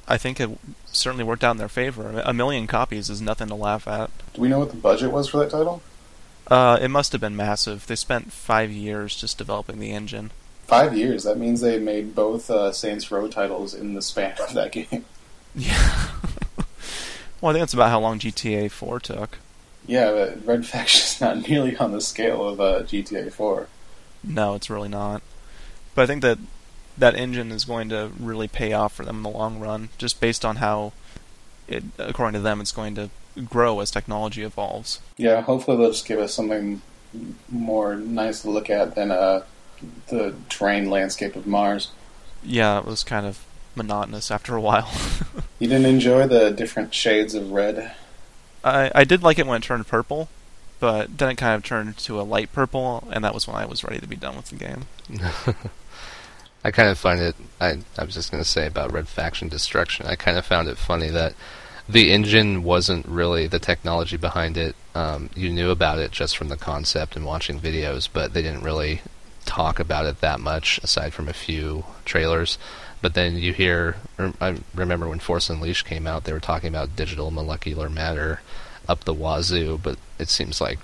[0.07, 0.49] I think it
[0.87, 2.21] certainly worked out in their favor.
[2.25, 4.09] A million copies is nothing to laugh at.
[4.33, 5.81] Do we know what the budget was for that title?
[6.47, 7.87] Uh, it must have been massive.
[7.87, 10.31] They spent five years just developing the engine.
[10.63, 11.23] Five years.
[11.23, 15.05] That means they made both uh, Saints Row titles in the span of that game.
[15.55, 16.10] Yeah.
[17.41, 19.39] Well, I think that's about how long GTA 4 took.
[19.87, 23.67] Yeah, but Red Faction's not nearly on the scale of uh, GTA 4.
[24.23, 25.21] No, it's really not.
[25.95, 26.37] But I think that
[26.97, 30.21] that engine is going to really pay off for them in the long run, just
[30.21, 30.93] based on how,
[31.67, 33.09] it, according to them, it's going to
[33.49, 34.99] grow as technology evolves.
[35.17, 36.81] Yeah, hopefully they'll just give us something
[37.49, 39.43] more nice to look at than uh,
[40.07, 41.91] the terrain landscape of Mars.
[42.43, 43.43] Yeah, it was kind of
[43.75, 44.91] monotonous after a while.
[45.59, 47.93] you didn't enjoy the different shades of red?
[48.63, 50.29] I I did like it when it turned purple,
[50.79, 53.65] but then it kind of turned to a light purple, and that was when I
[53.65, 54.85] was ready to be done with the game.
[56.63, 57.35] I kind of find it.
[57.59, 60.05] I I was just going to say about Red Faction Destruction.
[60.05, 61.33] I kind of found it funny that
[61.89, 64.75] the engine wasn't really the technology behind it.
[64.93, 68.63] Um, you knew about it just from the concept and watching videos, but they didn't
[68.63, 69.01] really
[69.45, 72.57] talk about it that much aside from a few trailers.
[73.01, 73.95] But then you hear,
[74.39, 78.41] I remember when Force Unleashed came out, they were talking about digital molecular matter
[78.87, 80.79] up the wazoo, but it seems like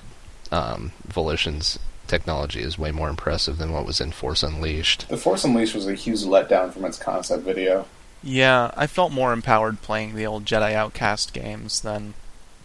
[0.51, 1.77] um, Volition's
[2.07, 5.07] technology is way more impressive than what was in Force Unleashed.
[5.09, 7.85] The Force Unleashed was a huge letdown from its concept video.
[8.23, 12.15] Yeah, I felt more empowered playing the old Jedi Outcast games than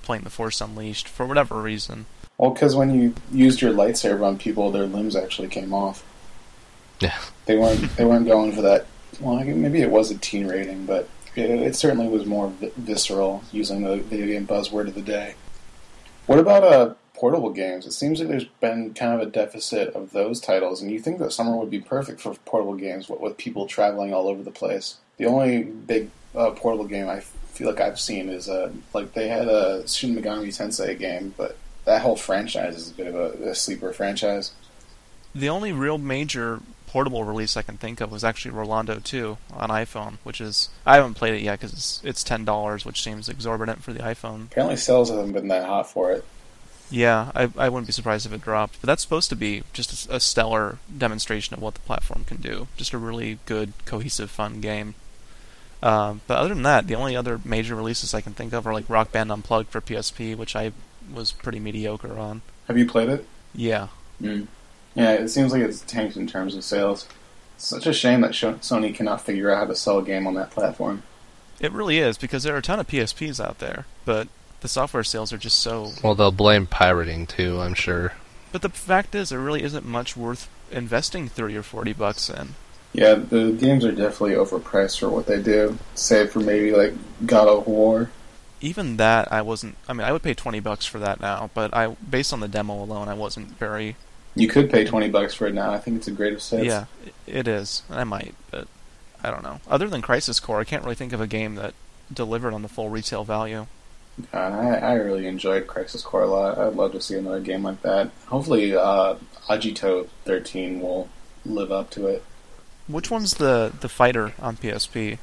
[0.02, 2.06] playing the Force Unleashed for whatever reason.
[2.38, 6.04] Well, because when you used your lightsaber on people, their limbs actually came off.
[7.00, 8.86] Yeah, they weren't they weren't going for that.
[9.20, 13.42] Well, maybe it was a teen rating, but it, it certainly was more vi- visceral,
[13.52, 15.34] using the video game buzzword of the day.
[16.26, 17.86] What about uh, portable games?
[17.86, 21.18] It seems like there's been kind of a deficit of those titles, and you think
[21.18, 24.96] that summer would be perfect for portable games, with, people traveling all over the place.
[25.18, 29.28] The only big uh, portable game I feel like I've seen is uh, like they
[29.28, 33.50] had a Shin Megami Tensei game, but that whole franchise is a bit of a,
[33.50, 34.52] a sleeper franchise.
[35.34, 36.60] The only real major
[36.92, 40.96] portable release I can think of was actually Rolando 2 on iPhone, which is I
[40.96, 44.44] haven't played it yet because it's, it's ten dollars, which seems exorbitant for the iPhone.
[44.52, 46.22] Apparently, sales haven't been that hot for it.
[46.90, 50.06] Yeah, I, I wouldn't be surprised if it dropped, but that's supposed to be just
[50.06, 52.68] a, a stellar demonstration of what the platform can do.
[52.76, 54.94] Just a really good, cohesive, fun game.
[55.82, 58.74] Um, but other than that, the only other major releases I can think of are
[58.74, 60.72] like Rock Band Unplugged for PSP, which I
[61.12, 62.42] was pretty mediocre on.
[62.68, 63.26] Have you played it?
[63.54, 63.88] Yeah.
[64.20, 64.48] Mm.
[64.94, 67.08] Yeah, it seems like it's tanked in terms of sales.
[67.56, 70.34] It's such a shame that Sony cannot figure out how to sell a game on
[70.34, 71.02] that platform.
[71.60, 74.28] It really is because there are a ton of PSPs out there, but
[74.60, 75.92] the software sales are just so.
[76.02, 78.14] Well, they'll blame pirating too, I'm sure.
[78.50, 82.54] But the fact is, there really isn't much worth investing thirty or forty bucks in.
[82.92, 87.48] Yeah, the games are definitely overpriced for what they do, save for maybe like God
[87.48, 88.10] of War.
[88.60, 89.76] Even that, I wasn't.
[89.88, 92.48] I mean, I would pay twenty bucks for that now, but I, based on the
[92.48, 93.96] demo alone, I wasn't very.
[94.34, 95.72] You could pay twenty bucks for it now.
[95.72, 96.66] I think it's a great sales.
[96.66, 96.86] Yeah,
[97.26, 97.82] it is.
[97.90, 98.66] I might, but
[99.22, 99.60] I don't know.
[99.68, 101.74] Other than Crisis Core, I can't really think of a game that
[102.12, 103.66] delivered on the full retail value.
[104.32, 106.58] Uh, I, I really enjoyed Crisis Core a lot.
[106.58, 108.10] I'd love to see another game like that.
[108.26, 109.16] Hopefully, uh,
[109.48, 111.08] Agito 13 will
[111.44, 112.22] live up to it.
[112.88, 115.18] Which one's the the fighter on PSP?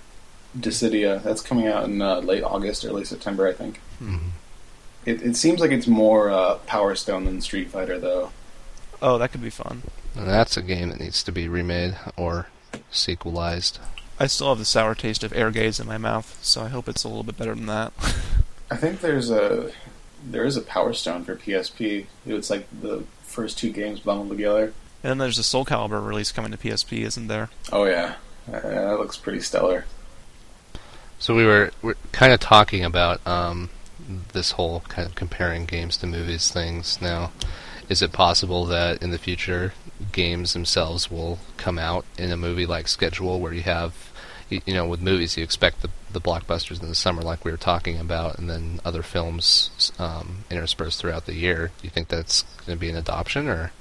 [0.58, 1.22] Dissidia.
[1.22, 3.82] That's coming out in uh, late August, early September, I think.
[4.02, 4.30] Mm-hmm.
[5.06, 8.32] It, it seems like it's more uh, Power Stone than Street Fighter, though.
[9.02, 9.84] Oh, that could be fun.
[10.16, 12.48] That's a game that needs to be remade or
[12.92, 13.80] sequelized.
[14.20, 17.06] I still have the sour taste of Ehrgeiz in my mouth, so I hope it's
[17.06, 17.94] a little bit better than that.
[18.72, 19.72] I think there's a
[20.24, 22.06] there is a Power Stone for PSP.
[22.26, 24.74] It's like the first two games bundled together.
[25.02, 27.50] And then there's a Soul Calibur release coming to PSP, isn't there?
[27.72, 28.16] Oh yeah,
[28.52, 29.86] uh, that looks pretty stellar.
[31.18, 33.70] So we were we're kind of talking about um,
[34.34, 37.02] this whole kind of comparing games to movies things.
[37.02, 37.32] Now,
[37.90, 39.74] is it possible that in the future
[40.12, 44.12] games themselves will come out in a movie-like schedule where you have,
[44.50, 47.52] you, you know, with movies you expect the the blockbusters in the summer, like we
[47.52, 51.72] were talking about, and then other films um, interspersed throughout the year.
[51.80, 53.72] Do you think that's going to be an adoption, or?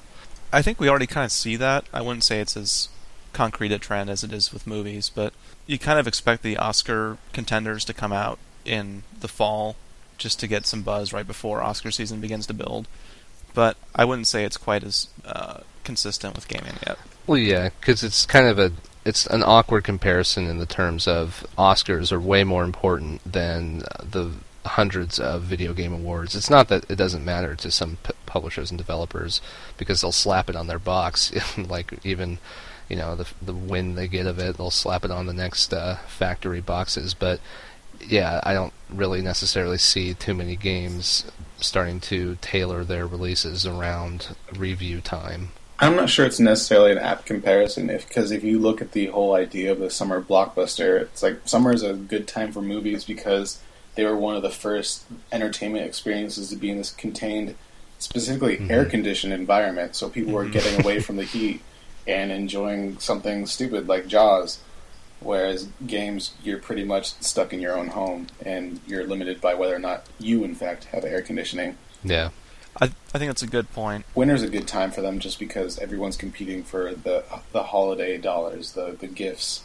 [0.52, 1.86] I think we already kind of see that.
[1.92, 2.88] I wouldn't say it's as
[3.32, 5.32] concrete a trend as it is with movies, but
[5.66, 9.76] you kind of expect the Oscar contenders to come out in the fall
[10.16, 12.88] just to get some buzz right before Oscar season begins to build.
[13.54, 16.98] But I wouldn't say it's quite as uh, consistent with gaming yet.
[17.26, 18.72] Well, yeah, because it's kind of a
[19.04, 24.32] it's an awkward comparison in the terms of Oscars are way more important than the
[24.66, 26.34] hundreds of video game awards.
[26.34, 29.40] It's not that it doesn't matter to some p- publishers and developers
[29.78, 32.38] because they'll slap it on their box, like even
[32.88, 35.72] you know the the win they get of it, they'll slap it on the next
[35.72, 37.14] uh, factory boxes.
[37.14, 37.40] But
[38.06, 41.24] yeah, I don't really necessarily see too many games
[41.60, 45.50] starting to tailor their releases around review time.
[45.80, 49.06] I'm not sure it's necessarily an apt comparison, if because if you look at the
[49.06, 53.04] whole idea of the summer blockbuster, it's like summer is a good time for movies
[53.04, 53.60] because
[53.94, 57.54] they were one of the first entertainment experiences to be in this contained,
[57.98, 58.70] specifically Mhm.
[58.70, 59.94] air conditioned environment.
[59.94, 60.52] So people were Mhm.
[60.52, 61.60] getting away from the heat
[62.06, 64.58] and enjoying something stupid like Jaws.
[65.20, 69.74] Whereas games, you're pretty much stuck in your own home and you're limited by whether
[69.74, 71.76] or not you, in fact, have air conditioning.
[72.04, 72.30] Yeah,
[72.80, 74.04] I I think that's a good point.
[74.14, 78.72] Winter's a good time for them just because everyone's competing for the the holiday dollars,
[78.72, 79.64] the the gifts.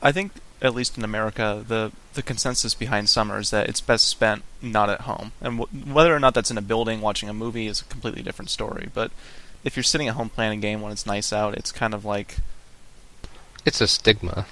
[0.00, 4.08] I think at least in America, the the consensus behind summer is that it's best
[4.08, 7.34] spent not at home, and w- whether or not that's in a building watching a
[7.34, 8.88] movie is a completely different story.
[8.92, 9.12] But
[9.64, 12.04] if you're sitting at home playing a game when it's nice out, it's kind of
[12.04, 12.38] like
[13.64, 14.46] it's a stigma.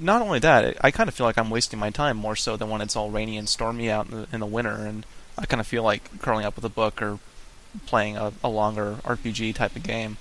[0.00, 0.76] Not only that.
[0.80, 3.10] I kind of feel like I'm wasting my time more so than when it's all
[3.10, 5.04] rainy and stormy out in the, in the winter, and
[5.36, 7.18] I kind of feel like curling up with a book or
[7.86, 10.18] playing a, a longer RPG type of game.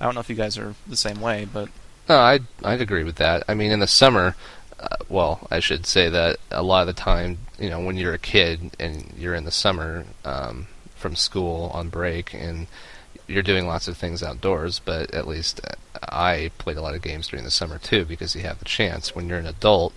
[0.00, 1.68] I don't know if you guys are the same way, but
[2.08, 3.44] No, I'd I'd agree with that.
[3.48, 4.34] I mean, in the summer,
[4.80, 8.14] uh, well, I should say that a lot of the time, you know, when you're
[8.14, 12.66] a kid and you're in the summer um, from school on break and
[13.32, 15.60] you're doing lots of things outdoors, but at least
[16.02, 19.14] I played a lot of games during the summer too because you have the chance.
[19.14, 19.92] When you're an adult,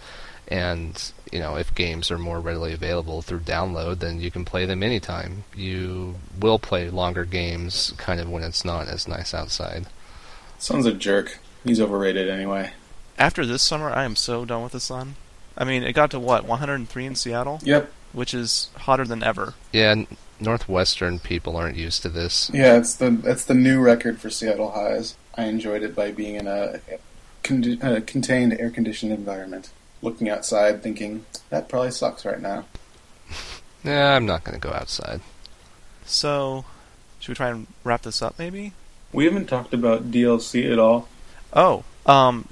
[0.47, 4.65] and you know, if games are more readily available through download, then you can play
[4.65, 5.43] them anytime.
[5.55, 9.87] You will play longer games, kind of when it's not as nice outside.
[10.59, 11.39] Sun's a jerk.
[11.63, 12.71] He's overrated anyway.
[13.17, 15.15] after this summer, I am so done with the sun.
[15.57, 17.91] I mean, it got to what 103 in Seattle, Yep.
[18.13, 19.53] which is hotter than ever.
[19.71, 20.07] Yeah, n-
[20.39, 22.51] Northwestern people aren't used to this.
[22.53, 25.15] Yeah, it's the that's the new record for Seattle highs.
[25.35, 26.79] I enjoyed it by being in a,
[27.43, 29.69] con- a contained, air conditioned environment,
[30.01, 32.65] looking outside, thinking that probably sucks right now.
[33.83, 35.21] Yeah, I'm not going to go outside.
[36.07, 36.65] So,
[37.19, 38.73] should we try and wrap this up, maybe?
[39.13, 41.07] We haven't talked about DLC at all.
[41.53, 42.47] Oh, um,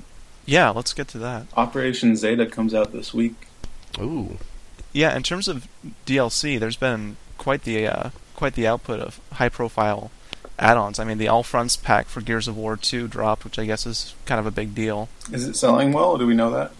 [0.46, 1.48] yeah, let's get to that.
[1.58, 3.48] Operation Zeta comes out this week.
[4.00, 4.38] Ooh,
[4.92, 5.68] Yeah, in terms of
[6.06, 10.10] DLC, there's been quite the uh, quite the output of high-profile
[10.60, 11.00] add-ons.
[11.00, 13.86] I mean, the All Fronts pack for Gears of War 2 dropped, which I guess
[13.86, 15.10] is kind of a big deal.
[15.32, 16.18] Is it selling well?
[16.18, 16.72] Do we know that?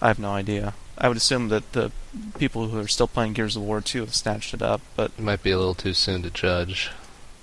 [0.00, 0.74] I have no idea.
[0.98, 1.90] I would assume that the
[2.38, 5.22] people who are still playing Gears of War 2 have snatched it up, but it
[5.22, 6.90] might be a little too soon to judge.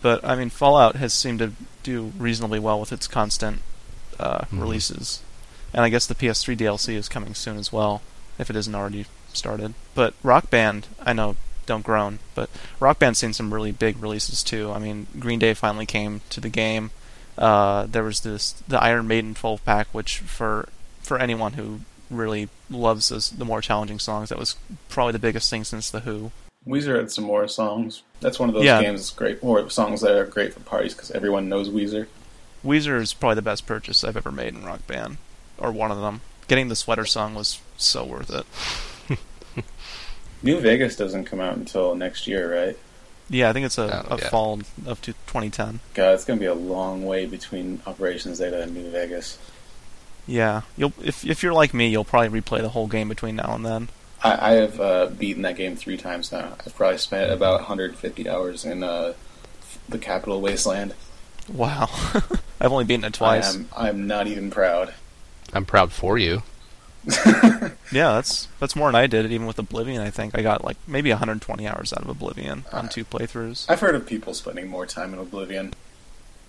[0.02, 1.52] but I mean, Fallout has seemed to
[1.84, 3.62] do reasonably well with its constant
[4.20, 4.62] uh, Mhm.
[4.62, 5.22] releases,
[5.74, 8.02] and I guess the PS3 DLC is coming soon as well,
[8.38, 9.74] if it isn't already started.
[9.96, 11.36] But Rock Band, I know,
[11.70, 12.50] don't groan, but
[12.82, 14.72] Rock Band's seen some really big releases too.
[14.72, 16.92] I mean, Green Day finally came to the game.
[17.38, 20.68] Uh, there was this the Iron Maiden 12 pack, which for
[21.02, 21.80] for anyone who
[22.10, 24.56] really loves those, the more challenging songs, that was
[24.90, 26.32] probably the biggest thing since the Who.
[26.68, 28.04] Weezer had some more songs.
[28.20, 28.82] That's one of those Yeah.
[28.82, 32.08] games that's great, or songs that are great for parties because everyone knows Weezer.
[32.66, 35.18] Weezer is probably the best purchase I've ever made in Rock Band,
[35.58, 36.22] or one of them.
[36.50, 38.46] Getting the sweater song was so worth it.
[40.44, 42.78] New Vegas doesn't come out until next year, right?
[43.30, 44.30] Yeah, I think it's a, Oh, a yeah.
[44.30, 45.80] fall of two- 2010.
[45.94, 49.38] God, it's gonna be a long way between Operation Zeta and New Vegas.
[50.28, 53.54] Yeah, you'll if if you're like me, you'll probably replay the whole game between now
[53.56, 53.90] and then.
[54.24, 56.54] I, I have uh, beaten that game three times now.
[56.66, 59.14] I've probably spent about 150 hours in uh,
[59.88, 60.94] the Capital Wasteland.
[61.52, 61.88] Wow,
[62.62, 63.56] I've only beaten it twice.
[63.56, 64.94] I am, I'm not even proud.
[65.54, 66.44] I'm proud for you.
[67.92, 69.32] Yeah, that's that's more than I did.
[69.32, 72.90] Even with Oblivion, I think I got like maybe 120 hours out of Oblivion on
[72.90, 73.70] two playthroughs.
[73.70, 75.74] I've heard of people spending more time in Oblivion.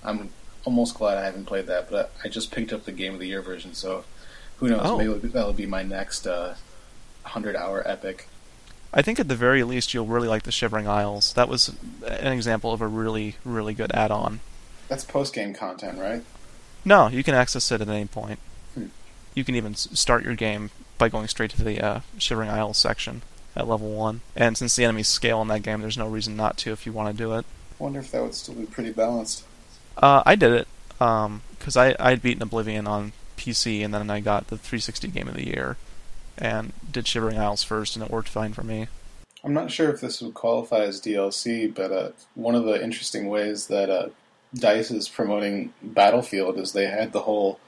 [0.04, 0.30] I'm
[0.64, 3.26] almost glad I haven't played that, but I just picked up the Game of the
[3.26, 4.04] Year version, so
[4.58, 4.82] who knows?
[4.84, 4.98] Oh.
[4.98, 6.54] Maybe that'll be my next uh,
[7.22, 8.28] 100 hour epic.
[8.92, 11.32] I think at the very least you'll really like the Shivering Isles.
[11.34, 11.74] That was
[12.06, 14.40] an example of a really really good add-on.
[14.88, 16.24] That's post game content, right?
[16.84, 18.40] No, you can access it at any point.
[18.74, 18.86] Hmm.
[19.34, 20.70] You can even start your game
[21.00, 23.22] by going straight to the uh, Shivering Isles section
[23.56, 24.20] at level one.
[24.36, 26.92] And since the enemies scale in that game, there's no reason not to if you
[26.92, 27.44] want to do it.
[27.80, 29.44] wonder if that would still be pretty balanced.
[29.96, 34.46] Uh, I did it because I I'd beaten Oblivion on PC, and then I got
[34.48, 35.76] the 360 Game of the Year,
[36.38, 38.86] and did Shivering Isles first, and it worked fine for me.
[39.42, 43.28] I'm not sure if this would qualify as DLC, but uh, one of the interesting
[43.28, 44.10] ways that uh,
[44.54, 47.58] Dice is promoting Battlefield is they had the whole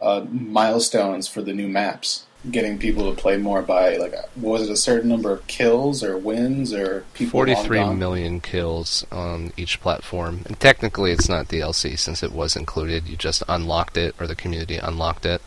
[0.00, 4.70] uh, milestones for the new maps, getting people to play more by like was it
[4.70, 7.98] a certain number of kills or wins or people long Forty-three gone?
[7.98, 13.08] million kills on each platform, and technically it's not DLC since it was included.
[13.08, 15.42] You just unlocked it, or the community unlocked it.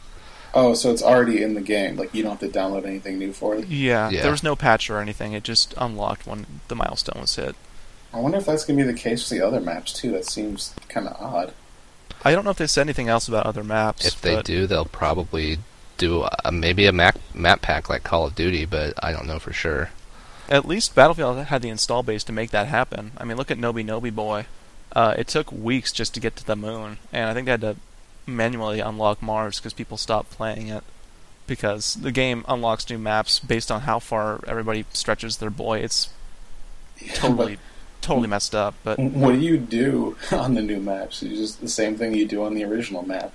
[0.53, 1.95] Oh, so it's already in the game.
[1.95, 3.67] Like you don't have to download anything new for it.
[3.67, 4.21] Yeah, Yeah.
[4.23, 5.31] there was no patch or anything.
[5.31, 7.55] It just unlocked when the milestone was hit.
[8.13, 10.11] I wonder if that's gonna be the case with the other maps too.
[10.11, 11.53] That seems kind of odd.
[12.25, 14.05] I don't know if they said anything else about other maps.
[14.05, 15.59] If they but do, they'll probably
[16.01, 19.39] do uh, maybe a map map pack like Call of Duty, but I don't know
[19.39, 19.91] for sure.
[20.49, 23.11] At least Battlefield had the install base to make that happen.
[23.17, 24.47] I mean, look at Nobi Nobi Boy.
[24.93, 27.61] Uh, it took weeks just to get to the moon, and I think they had
[27.61, 27.75] to
[28.25, 30.83] manually unlock Mars because people stopped playing it.
[31.47, 35.79] Because the game unlocks new maps based on how far everybody stretches their boy.
[35.79, 36.09] It's
[37.15, 37.57] totally,
[38.01, 38.73] totally messed up.
[38.83, 41.21] But But what do you do on the new maps?
[41.21, 43.33] You just the same thing you do on the original map.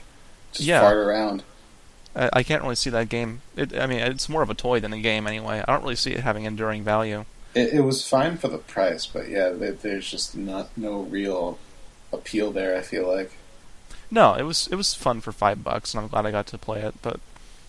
[0.53, 0.81] Just Yeah.
[0.81, 1.43] fart around.
[2.17, 3.43] I, can't really see that game.
[3.57, 5.63] It, I mean, it's more of a toy than a game anyway.
[5.67, 7.27] I don't really see it having enduring value.
[7.55, 11.59] It, it was fine for the price, but yeah, there, there's just not no real
[12.13, 12.77] appeal there.
[12.77, 13.33] I feel like.
[14.11, 16.59] No, it was it was fun for five bucks, and I'm glad I got to
[16.59, 16.95] play it.
[17.03, 17.21] But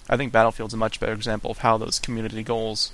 [0.09, 2.91] I think Battlefield's a much better example of how those community goals.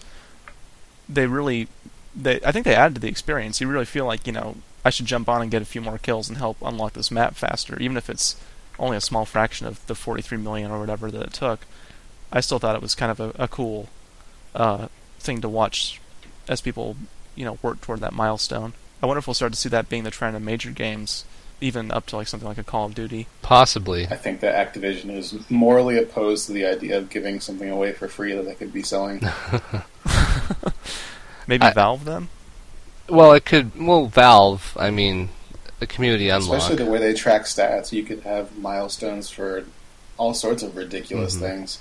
[1.08, 1.68] They really,
[2.16, 3.62] they I think they added to the experience.
[3.62, 5.97] You really feel like you know I should jump on and get a few more
[5.97, 8.38] kills and help unlock this map faster, even if it's
[8.80, 11.61] only a small fraction of the 43 million or whatever that it took.
[12.32, 13.89] I still thought it was kind of a, a cool
[14.55, 14.88] uh,
[15.19, 15.99] thing to watch
[16.47, 16.95] as people
[17.36, 18.74] you know work toward that milestone.
[19.01, 21.26] I wonder if we'll start to see that being the trend in major games,
[21.61, 23.28] even up to like something like a Call of Duty.
[23.41, 24.07] Possibly.
[24.07, 28.07] I think that Activision is morally opposed to the idea of giving something away for
[28.07, 29.21] free that they could be selling.
[31.47, 32.30] Maybe I- Valve then?
[33.09, 33.71] Well, it could.
[33.78, 34.78] Well, Valve.
[34.80, 35.30] I mean,
[35.88, 36.57] the community unlock.
[36.59, 39.65] Especially the way they track stats, you could have milestones for
[40.17, 41.39] all sorts of ridiculous Mhm.
[41.39, 41.79] things.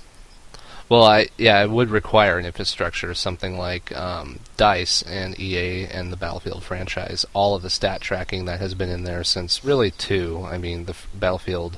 [0.89, 6.11] Well, I yeah, it would require an infrastructure, something like um, Dice and EA and
[6.11, 7.25] the Battlefield franchise.
[7.33, 10.45] All of the stat tracking that has been in there since really two.
[10.45, 11.77] I mean, the f- Battlefield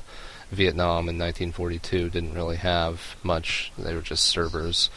[0.50, 3.70] Vietnam in 1942 didn't really have much.
[3.78, 4.90] They were just servers.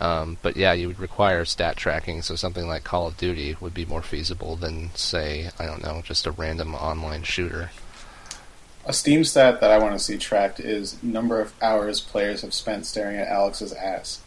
[0.00, 3.74] Um, but yeah, you would require stat tracking, so something like Call of Duty would
[3.74, 7.70] be more feasible than, say, I don't know, just a random online shooter.
[8.86, 12.52] A Steam stat that I want to see tracked is number of hours players have
[12.52, 14.20] spent staring at Alex's ass.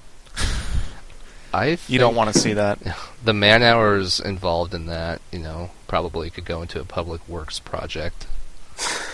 [1.53, 2.79] I You don't want to see that.
[3.23, 7.59] the man hours involved in that, you know, probably could go into a public works
[7.59, 8.27] project.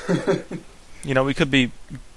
[1.03, 1.71] You know, we could be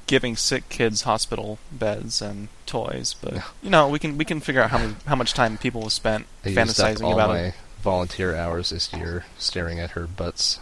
[0.07, 4.63] giving sick kids hospital beds and toys, but you know, we can we can figure
[4.63, 7.31] out how many, how much time people have spent I used up fantasizing all about
[7.31, 7.55] my it.
[7.83, 10.61] volunteer hours this year staring at her butts.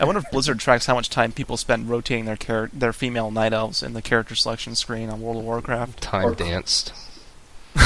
[0.00, 3.30] I wonder if Blizzard tracks how much time people spend rotating their char- their female
[3.30, 6.00] night elves in the character selection screen on World of Warcraft.
[6.00, 6.92] Time Or- danced.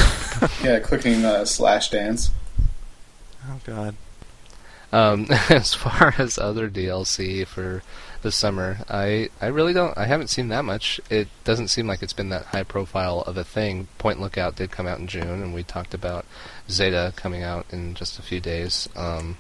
[0.63, 2.31] Yeah, clicking uh, slash dance.
[3.49, 3.95] Oh god.
[4.93, 7.83] Um, as far as other DLC for
[8.23, 9.97] the summer, I I really don't.
[9.97, 11.01] I haven't seen that much.
[11.11, 13.89] It doesn't seem like it's been that high profile of a thing.
[13.99, 16.25] Point Lookout did come out in June, and we talked about
[16.71, 18.89] Zeta coming out in just a few days.
[18.97, 19.39] Um,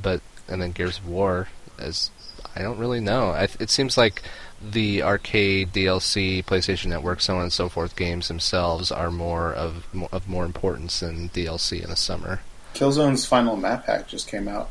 [0.00, 1.48] but and then Gears of War
[1.78, 2.10] as
[2.54, 3.30] I don't really know.
[3.30, 4.22] I, it seems like
[4.60, 9.86] the arcade DLC, PlayStation Network, so on and so forth games themselves are more of
[10.12, 12.40] of more importance than DLC in the summer.
[12.74, 14.70] Killzone's final map pack just came out.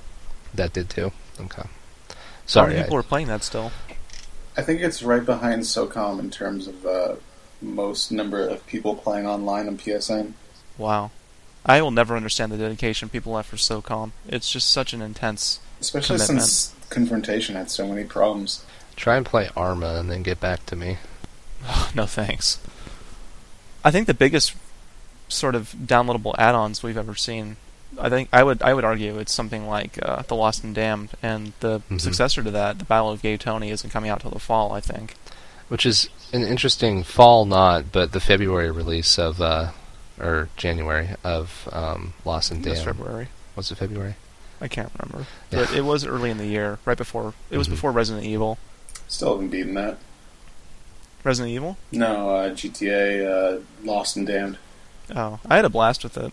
[0.53, 1.11] That did too.
[1.39, 1.63] Okay.
[2.45, 2.67] How Sorry.
[2.69, 3.71] many I- people are playing that still?
[4.57, 7.15] I think it's right behind SOCOM in terms of uh,
[7.61, 10.31] most number of people playing online on PSN.
[10.77, 11.11] Wow.
[11.65, 14.11] I will never understand the dedication people have for SOCOM.
[14.29, 15.59] It's just such an intense.
[15.81, 16.41] Especially Commitment.
[16.43, 18.63] since Confrontation had so many problems.
[18.95, 20.97] Try and play Arma and then get back to me.
[21.95, 22.59] no thanks.
[23.83, 24.53] I think the biggest
[25.27, 27.57] sort of downloadable add-ons we've ever seen.
[27.99, 31.09] I think I would I would argue it's something like uh, the Lost and Damned,
[31.23, 32.01] and the Mhm.
[32.01, 34.71] successor to that, the Ballad of Gay Tony, isn't coming out till the fall.
[34.73, 35.15] I think.
[35.67, 39.71] Which is an interesting fall, not, but the February release of, uh,
[40.19, 42.79] or January of um, Lost and Damned.
[42.79, 43.29] February.
[43.55, 44.15] Was it February?
[44.61, 45.59] I can't remember, Yeah.
[45.65, 47.71] but it was early in the year, right before it was Mhm.
[47.71, 48.57] before Resident Evil.
[49.07, 49.97] Still haven't beaten that.
[51.23, 51.77] Resident Evil.
[51.91, 54.57] No, uh, GTA uh, Lost and Damned.
[55.15, 56.31] Oh, I had a blast with it.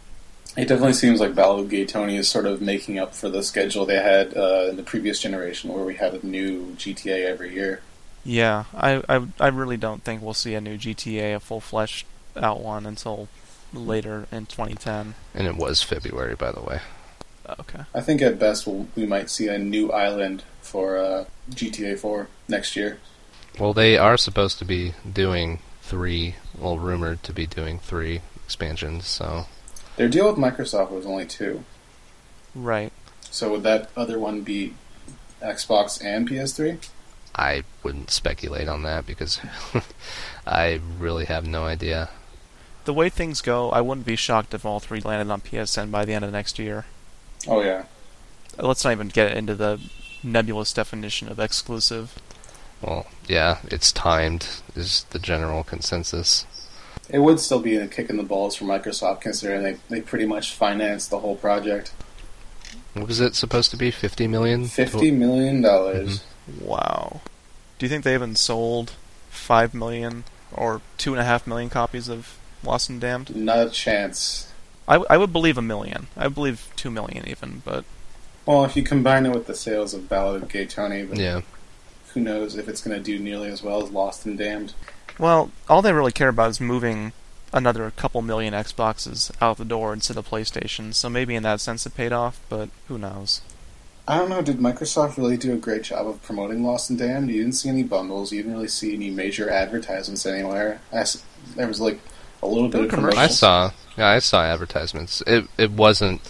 [0.57, 3.43] It definitely seems like Ballad of Gay Tony is sort of making up for the
[3.43, 7.55] schedule they had uh, in the previous generation, where we had a new GTA every
[7.55, 7.81] year.
[8.25, 12.07] Yeah, I, I I really don't think we'll see a new GTA, a full fleshed
[12.37, 13.29] out one, until
[13.73, 15.15] later in 2010.
[15.35, 16.81] And it was February, by the way.
[17.49, 17.81] Okay.
[17.95, 22.29] I think at best we'll, we might see a new island for uh, GTA 4
[22.49, 22.99] next year.
[23.59, 29.07] Well, they are supposed to be doing three, well, rumored to be doing three expansions,
[29.07, 29.47] so.
[29.97, 31.65] Their deal with Microsoft was only two.
[32.55, 32.93] Right.
[33.31, 34.75] So would that other one be
[35.41, 36.87] Xbox and PS3?
[37.35, 39.41] I wouldn't speculate on that because
[40.47, 42.11] I really have no idea.
[42.85, 46.05] The way things go, I wouldn't be shocked if all three landed on PSN by
[46.05, 46.85] the end of next year.
[47.47, 47.85] Oh yeah.
[48.59, 49.81] Let's not even get into the
[50.23, 52.19] nebulous definition of exclusive.
[52.83, 56.45] Well, yeah, it's timed, is the general consensus.
[57.13, 60.25] It would still be a kick in the balls for Microsoft considering they, they pretty
[60.27, 61.93] much financed the whole project.
[62.95, 63.91] What was it supposed to be?
[63.91, 64.67] 50 million?
[64.67, 66.21] Fifty million dollars.
[66.51, 66.67] Mm-hmm.
[66.67, 67.21] Wow.
[67.79, 68.93] Do you think they even sold
[69.31, 73.35] five million or two and a half million copies of Lost and Damned?
[73.35, 74.51] Not a chance.
[74.89, 76.09] I, w- I would believe a million.
[76.17, 77.85] I would believe two million even, but
[78.47, 81.43] Well, if you combine it with the sales of Ballad of Gay Tony, but Yeah.
[82.15, 84.75] who knows if it's going to do nearly as well as Lost and Damned.
[85.19, 87.13] Well, all they really care about is moving
[87.53, 90.95] another couple million Xboxes out the door instead of PlayStation.
[90.95, 93.43] So maybe in that sense it paid off, but who knows?
[94.09, 94.43] I don't know.
[94.43, 97.31] Did Microsoft really do a great job of promoting Lost and Damned?
[97.31, 98.33] You didn't see any bundles.
[98.33, 100.81] You didn't really see any major advertisements anywhere.
[100.93, 101.23] I s
[101.57, 102.01] there was like
[102.43, 103.23] a little bit of were commercials.
[103.23, 105.23] I saw, yeah, I saw advertisements.
[105.27, 106.21] It it wasn't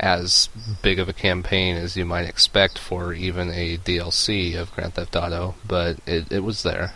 [0.00, 0.48] as
[0.80, 5.16] big of a campaign as you might expect for even a DLC of Grand Theft
[5.16, 6.94] Auto, but it, it was there.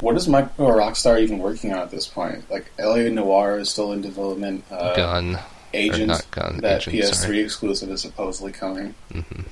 [0.00, 2.50] What is my or Rockstar even working on at this point?
[2.50, 4.64] Like LA Noire is still in development.
[4.70, 5.40] Uh, Gun, or
[5.74, 7.40] Agent, not Gun, that Agent, PS3 sorry.
[7.40, 8.94] exclusive is supposedly coming.
[9.12, 9.42] hmm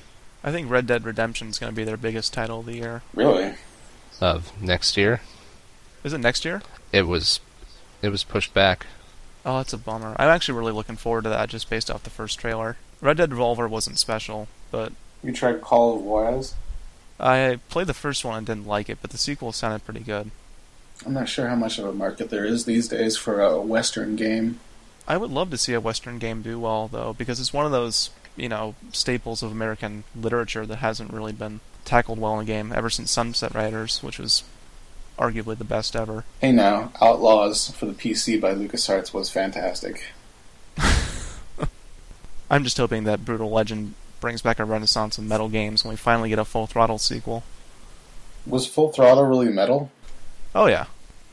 [0.43, 3.01] I think Red Dead Redemption is going to be their biggest title of the year.
[3.13, 3.55] Really?
[4.21, 5.19] Of next year,
[6.03, 6.61] Is it next year?
[6.93, 7.41] it was,
[8.01, 8.85] it was pushed back.
[9.45, 10.15] Oh, that's a bummer.
[10.17, 12.77] I'm actually really looking forward to that just based off the first trailer.
[13.01, 14.93] Red Dead Revolver wasn't special, but
[15.23, 16.55] You tried Call of Juarez?
[17.19, 20.31] I played the first one and didn't like it, but the sequel sounded pretty good.
[21.05, 24.15] I'm not sure how much of a market there is these days for a Western
[24.15, 24.59] game.
[25.07, 27.71] I would love to see a Western game do well, though, because it's one of
[27.71, 32.45] those, you know, staples of American literature that hasn't really been tackled well in a
[32.45, 34.43] game ever since Sunset Riders, which was
[35.17, 36.25] arguably the best ever.
[36.39, 40.11] Hey now, Outlaws for the PC by LucasArts was fantastic.
[42.49, 45.97] I'm just hoping that Brutal Legend brings back a renaissance of metal games when we
[45.97, 47.43] finally get a full throttle sequel.
[48.45, 49.91] Was Full Throttle really metal?
[50.55, 50.85] Oh yeah,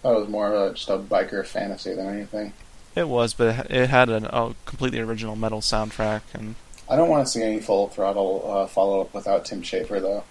[0.02, 2.52] That was more of a, just a biker fantasy than anything.
[2.94, 6.54] it was, but it had an, a completely original metal soundtrack, and
[6.88, 10.24] I don't want to see any Full Throttle uh, follow up without Tim Schafer though.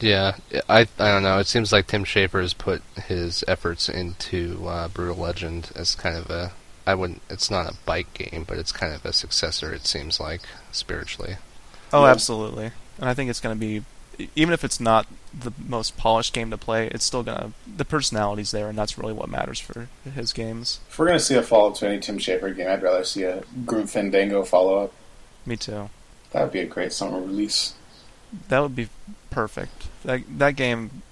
[0.00, 0.36] Yeah,
[0.68, 1.38] I I don't know.
[1.38, 6.16] It seems like Tim Schafer has put his efforts into uh, Brutal Legend as kind
[6.16, 6.52] of a.
[6.86, 7.20] I wouldn't.
[7.28, 9.72] It's not a bike game, but it's kind of a successor.
[9.74, 10.40] It seems like
[10.72, 11.36] spiritually.
[11.92, 12.10] oh, Yeah.
[12.10, 12.70] absolutely.
[12.98, 13.84] And I think it's going to be,
[14.34, 15.06] even if it's not
[15.38, 19.12] the most polished game to play, it's still to the personality's there, and that's really
[19.12, 20.80] what matters for his games.
[20.88, 23.22] If we're gonna see a follow up to any Tim Schafer game, I'd rather see
[23.22, 24.92] a Grim Fandango follow up.
[25.46, 25.90] Me too.
[26.32, 27.74] That would be a great summer release.
[28.48, 28.88] That would be
[29.30, 29.88] perfect.
[30.04, 31.02] That that game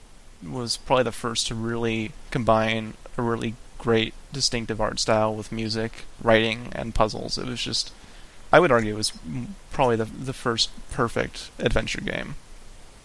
[0.47, 6.05] was probably the first to really combine a really great distinctive art style with music,
[6.23, 7.39] writing, and puzzles.
[7.39, 7.93] It was just
[8.53, 9.13] I would argue it was
[9.71, 12.37] probably the the first perfect adventure game.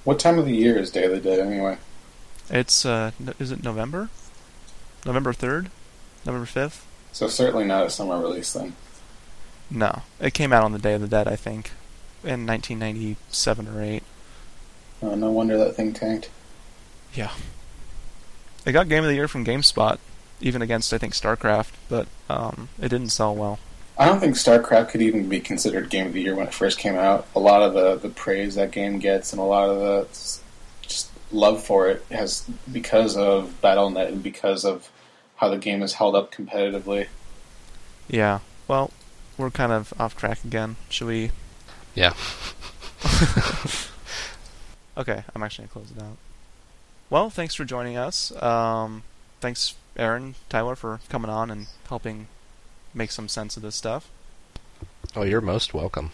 [0.04, 1.78] What time of the year is Day of the Dead anyway?
[2.49, 4.10] It's uh no- is it November?
[5.06, 5.68] November 3rd?
[6.26, 6.82] November 5th?
[7.12, 8.74] So certainly not a summer release then.
[9.70, 10.01] No.
[10.20, 11.72] It came out on the Day of the Dead, I think,
[12.24, 14.04] in 1997 or 8.
[15.01, 16.30] Uh, no wonder that thing tanked.
[17.14, 17.32] Yeah.
[18.66, 19.97] It got Game of the Year from GameSpot,
[20.39, 23.60] even against I think StarCraft, but um, it didn't sell well.
[23.98, 26.80] I don't think StarCraft could even be considered Game of the Year when it first
[26.80, 27.28] came out.
[27.36, 30.08] A lot of the, the praise that game gets and a lot of the
[30.82, 32.41] just love for it has
[32.72, 34.89] because of BattleNet and because of
[35.36, 37.08] how the game is held up competitively.
[38.08, 38.39] Yeah.
[38.68, 38.91] Well,
[39.38, 40.76] we're kind of off track again.
[40.89, 41.32] Should we?
[41.94, 42.14] Yeah.
[44.96, 46.18] Okay, I'm actually gonna close it out.
[47.10, 48.32] Well, thanks for joining us.
[48.41, 49.04] Um,
[49.41, 52.28] thanks, Aaron, Tyler, for coming on and helping
[52.94, 54.10] make some sense of this stuff.
[55.16, 56.12] Oh, you're most welcome.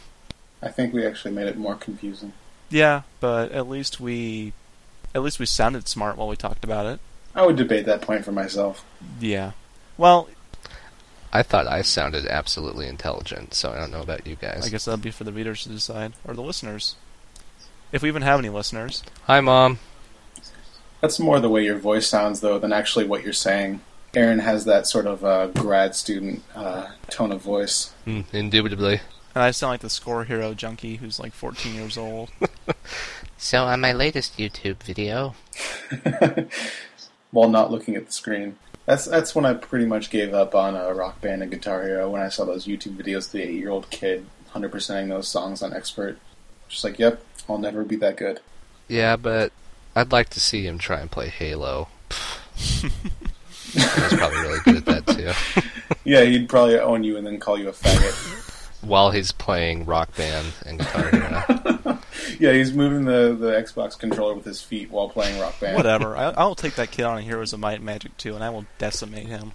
[0.62, 2.34] I think we actually made it more confusing.
[2.70, 4.54] Yeah, but at least we,
[5.16, 7.00] at least we sounded smart while we talked about it.
[7.34, 8.84] I would debate that point for myself.
[9.20, 9.52] Yeah.
[9.98, 10.30] Well,
[11.32, 14.66] I thought I sounded absolutely intelligent, so I don't know about you guys.
[14.66, 16.96] I guess that'll be for the readers to decide, or the listeners.
[17.92, 19.04] If we even have any listeners.
[19.26, 19.80] Hi, mom.
[21.02, 23.82] That's more the way your voice sounds, though, than actually what you're saying.
[24.14, 27.94] Aaron has that sort of uh, grad student uh, tone of voice.
[28.08, 29.02] Mm, indubitably.
[29.36, 32.32] And I sound like the score hero junkie who's like 14 years old.
[33.42, 35.34] So on my latest YouTube video,
[37.32, 38.58] while not looking at the screen.
[38.86, 42.10] That's that's when I pretty much gave up on a rock band and Guitar Hero
[42.10, 45.64] when I saw those YouTube videos of the eight year old kid 100%ing those songs
[45.64, 46.18] on expert.
[46.68, 48.42] Just like, yep, I'll never be that good.
[48.90, 49.54] yeah, but
[49.96, 51.88] I'd like to see him try and play Halo.
[53.74, 55.62] He's probably really good at that too.
[56.06, 58.84] Yeah, he'd probably own you and then call you a faggot.
[58.84, 62.00] While he's playing Rock Band and Guitar Hero.
[62.40, 65.76] yeah, he's moving the, the Xbox controller with his feet while playing Rock Band.
[65.76, 66.16] Whatever.
[66.18, 68.66] I, I'll take that kid on Heroes of Might and Magic 2, and I will
[68.78, 69.52] decimate him.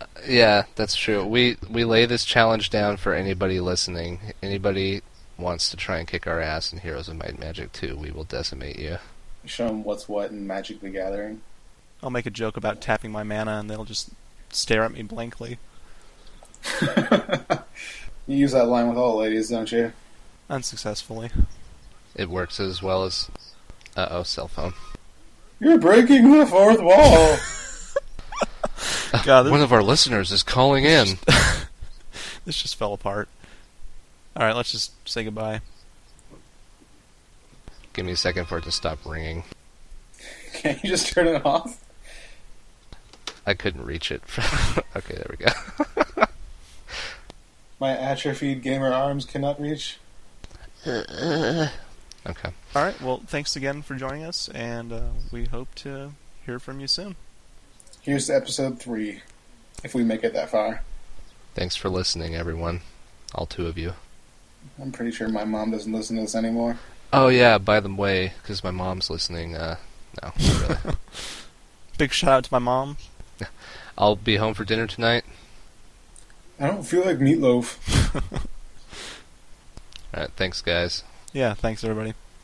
[0.00, 1.26] Uh, yeah, that's true.
[1.26, 4.20] We we lay this challenge down for anybody listening.
[4.42, 5.02] Anybody
[5.38, 8.10] wants to try and kick our ass in Heroes of Might and Magic 2, we
[8.10, 8.98] will decimate you.
[9.44, 11.40] Show him what's what in Magic the Gathering.
[12.02, 14.10] I'll make a joke about tapping my mana, and they'll just
[14.50, 15.58] stare at me blankly.
[18.28, 19.90] You use that line with all ladies, don't you?
[20.50, 21.30] Unsuccessfully.
[22.14, 23.30] It works as well as
[23.96, 24.74] uh oh, cell phone.
[25.58, 27.38] You're breaking the fourth wall.
[29.24, 31.18] God, this, One of our listeners is calling in.
[32.44, 33.30] this just fell apart.
[34.36, 35.62] Alright, let's just say goodbye.
[37.94, 39.44] Give me a second for it to stop ringing.
[40.52, 41.82] Can't you just turn it off?
[43.48, 44.22] I couldn't reach it.
[44.96, 45.50] okay, there we go.
[47.80, 49.96] My atrophied gamer arms cannot reach.
[50.86, 52.50] okay.
[52.76, 55.00] Alright, well, thanks again for joining us, and uh,
[55.32, 56.12] we hope to
[56.44, 57.16] hear from you soon.
[58.02, 59.22] Here's to episode three,
[59.82, 60.82] if we make it that far.
[61.54, 62.82] Thanks for listening, everyone.
[63.34, 63.94] All two of you.
[64.78, 66.78] I'm pretty sure my mom doesn't listen to this anymore.
[67.14, 69.56] Oh yeah, by the way, because my mom's listening.
[69.56, 69.76] Uh,
[70.22, 70.76] no, really.
[71.96, 72.98] Big shout out to my mom.
[73.98, 75.24] I'll be home for dinner tonight.
[76.60, 77.76] I don't feel like meatloaf.
[80.14, 81.02] All right, thanks, guys.
[81.32, 82.14] Yeah, thanks everybody.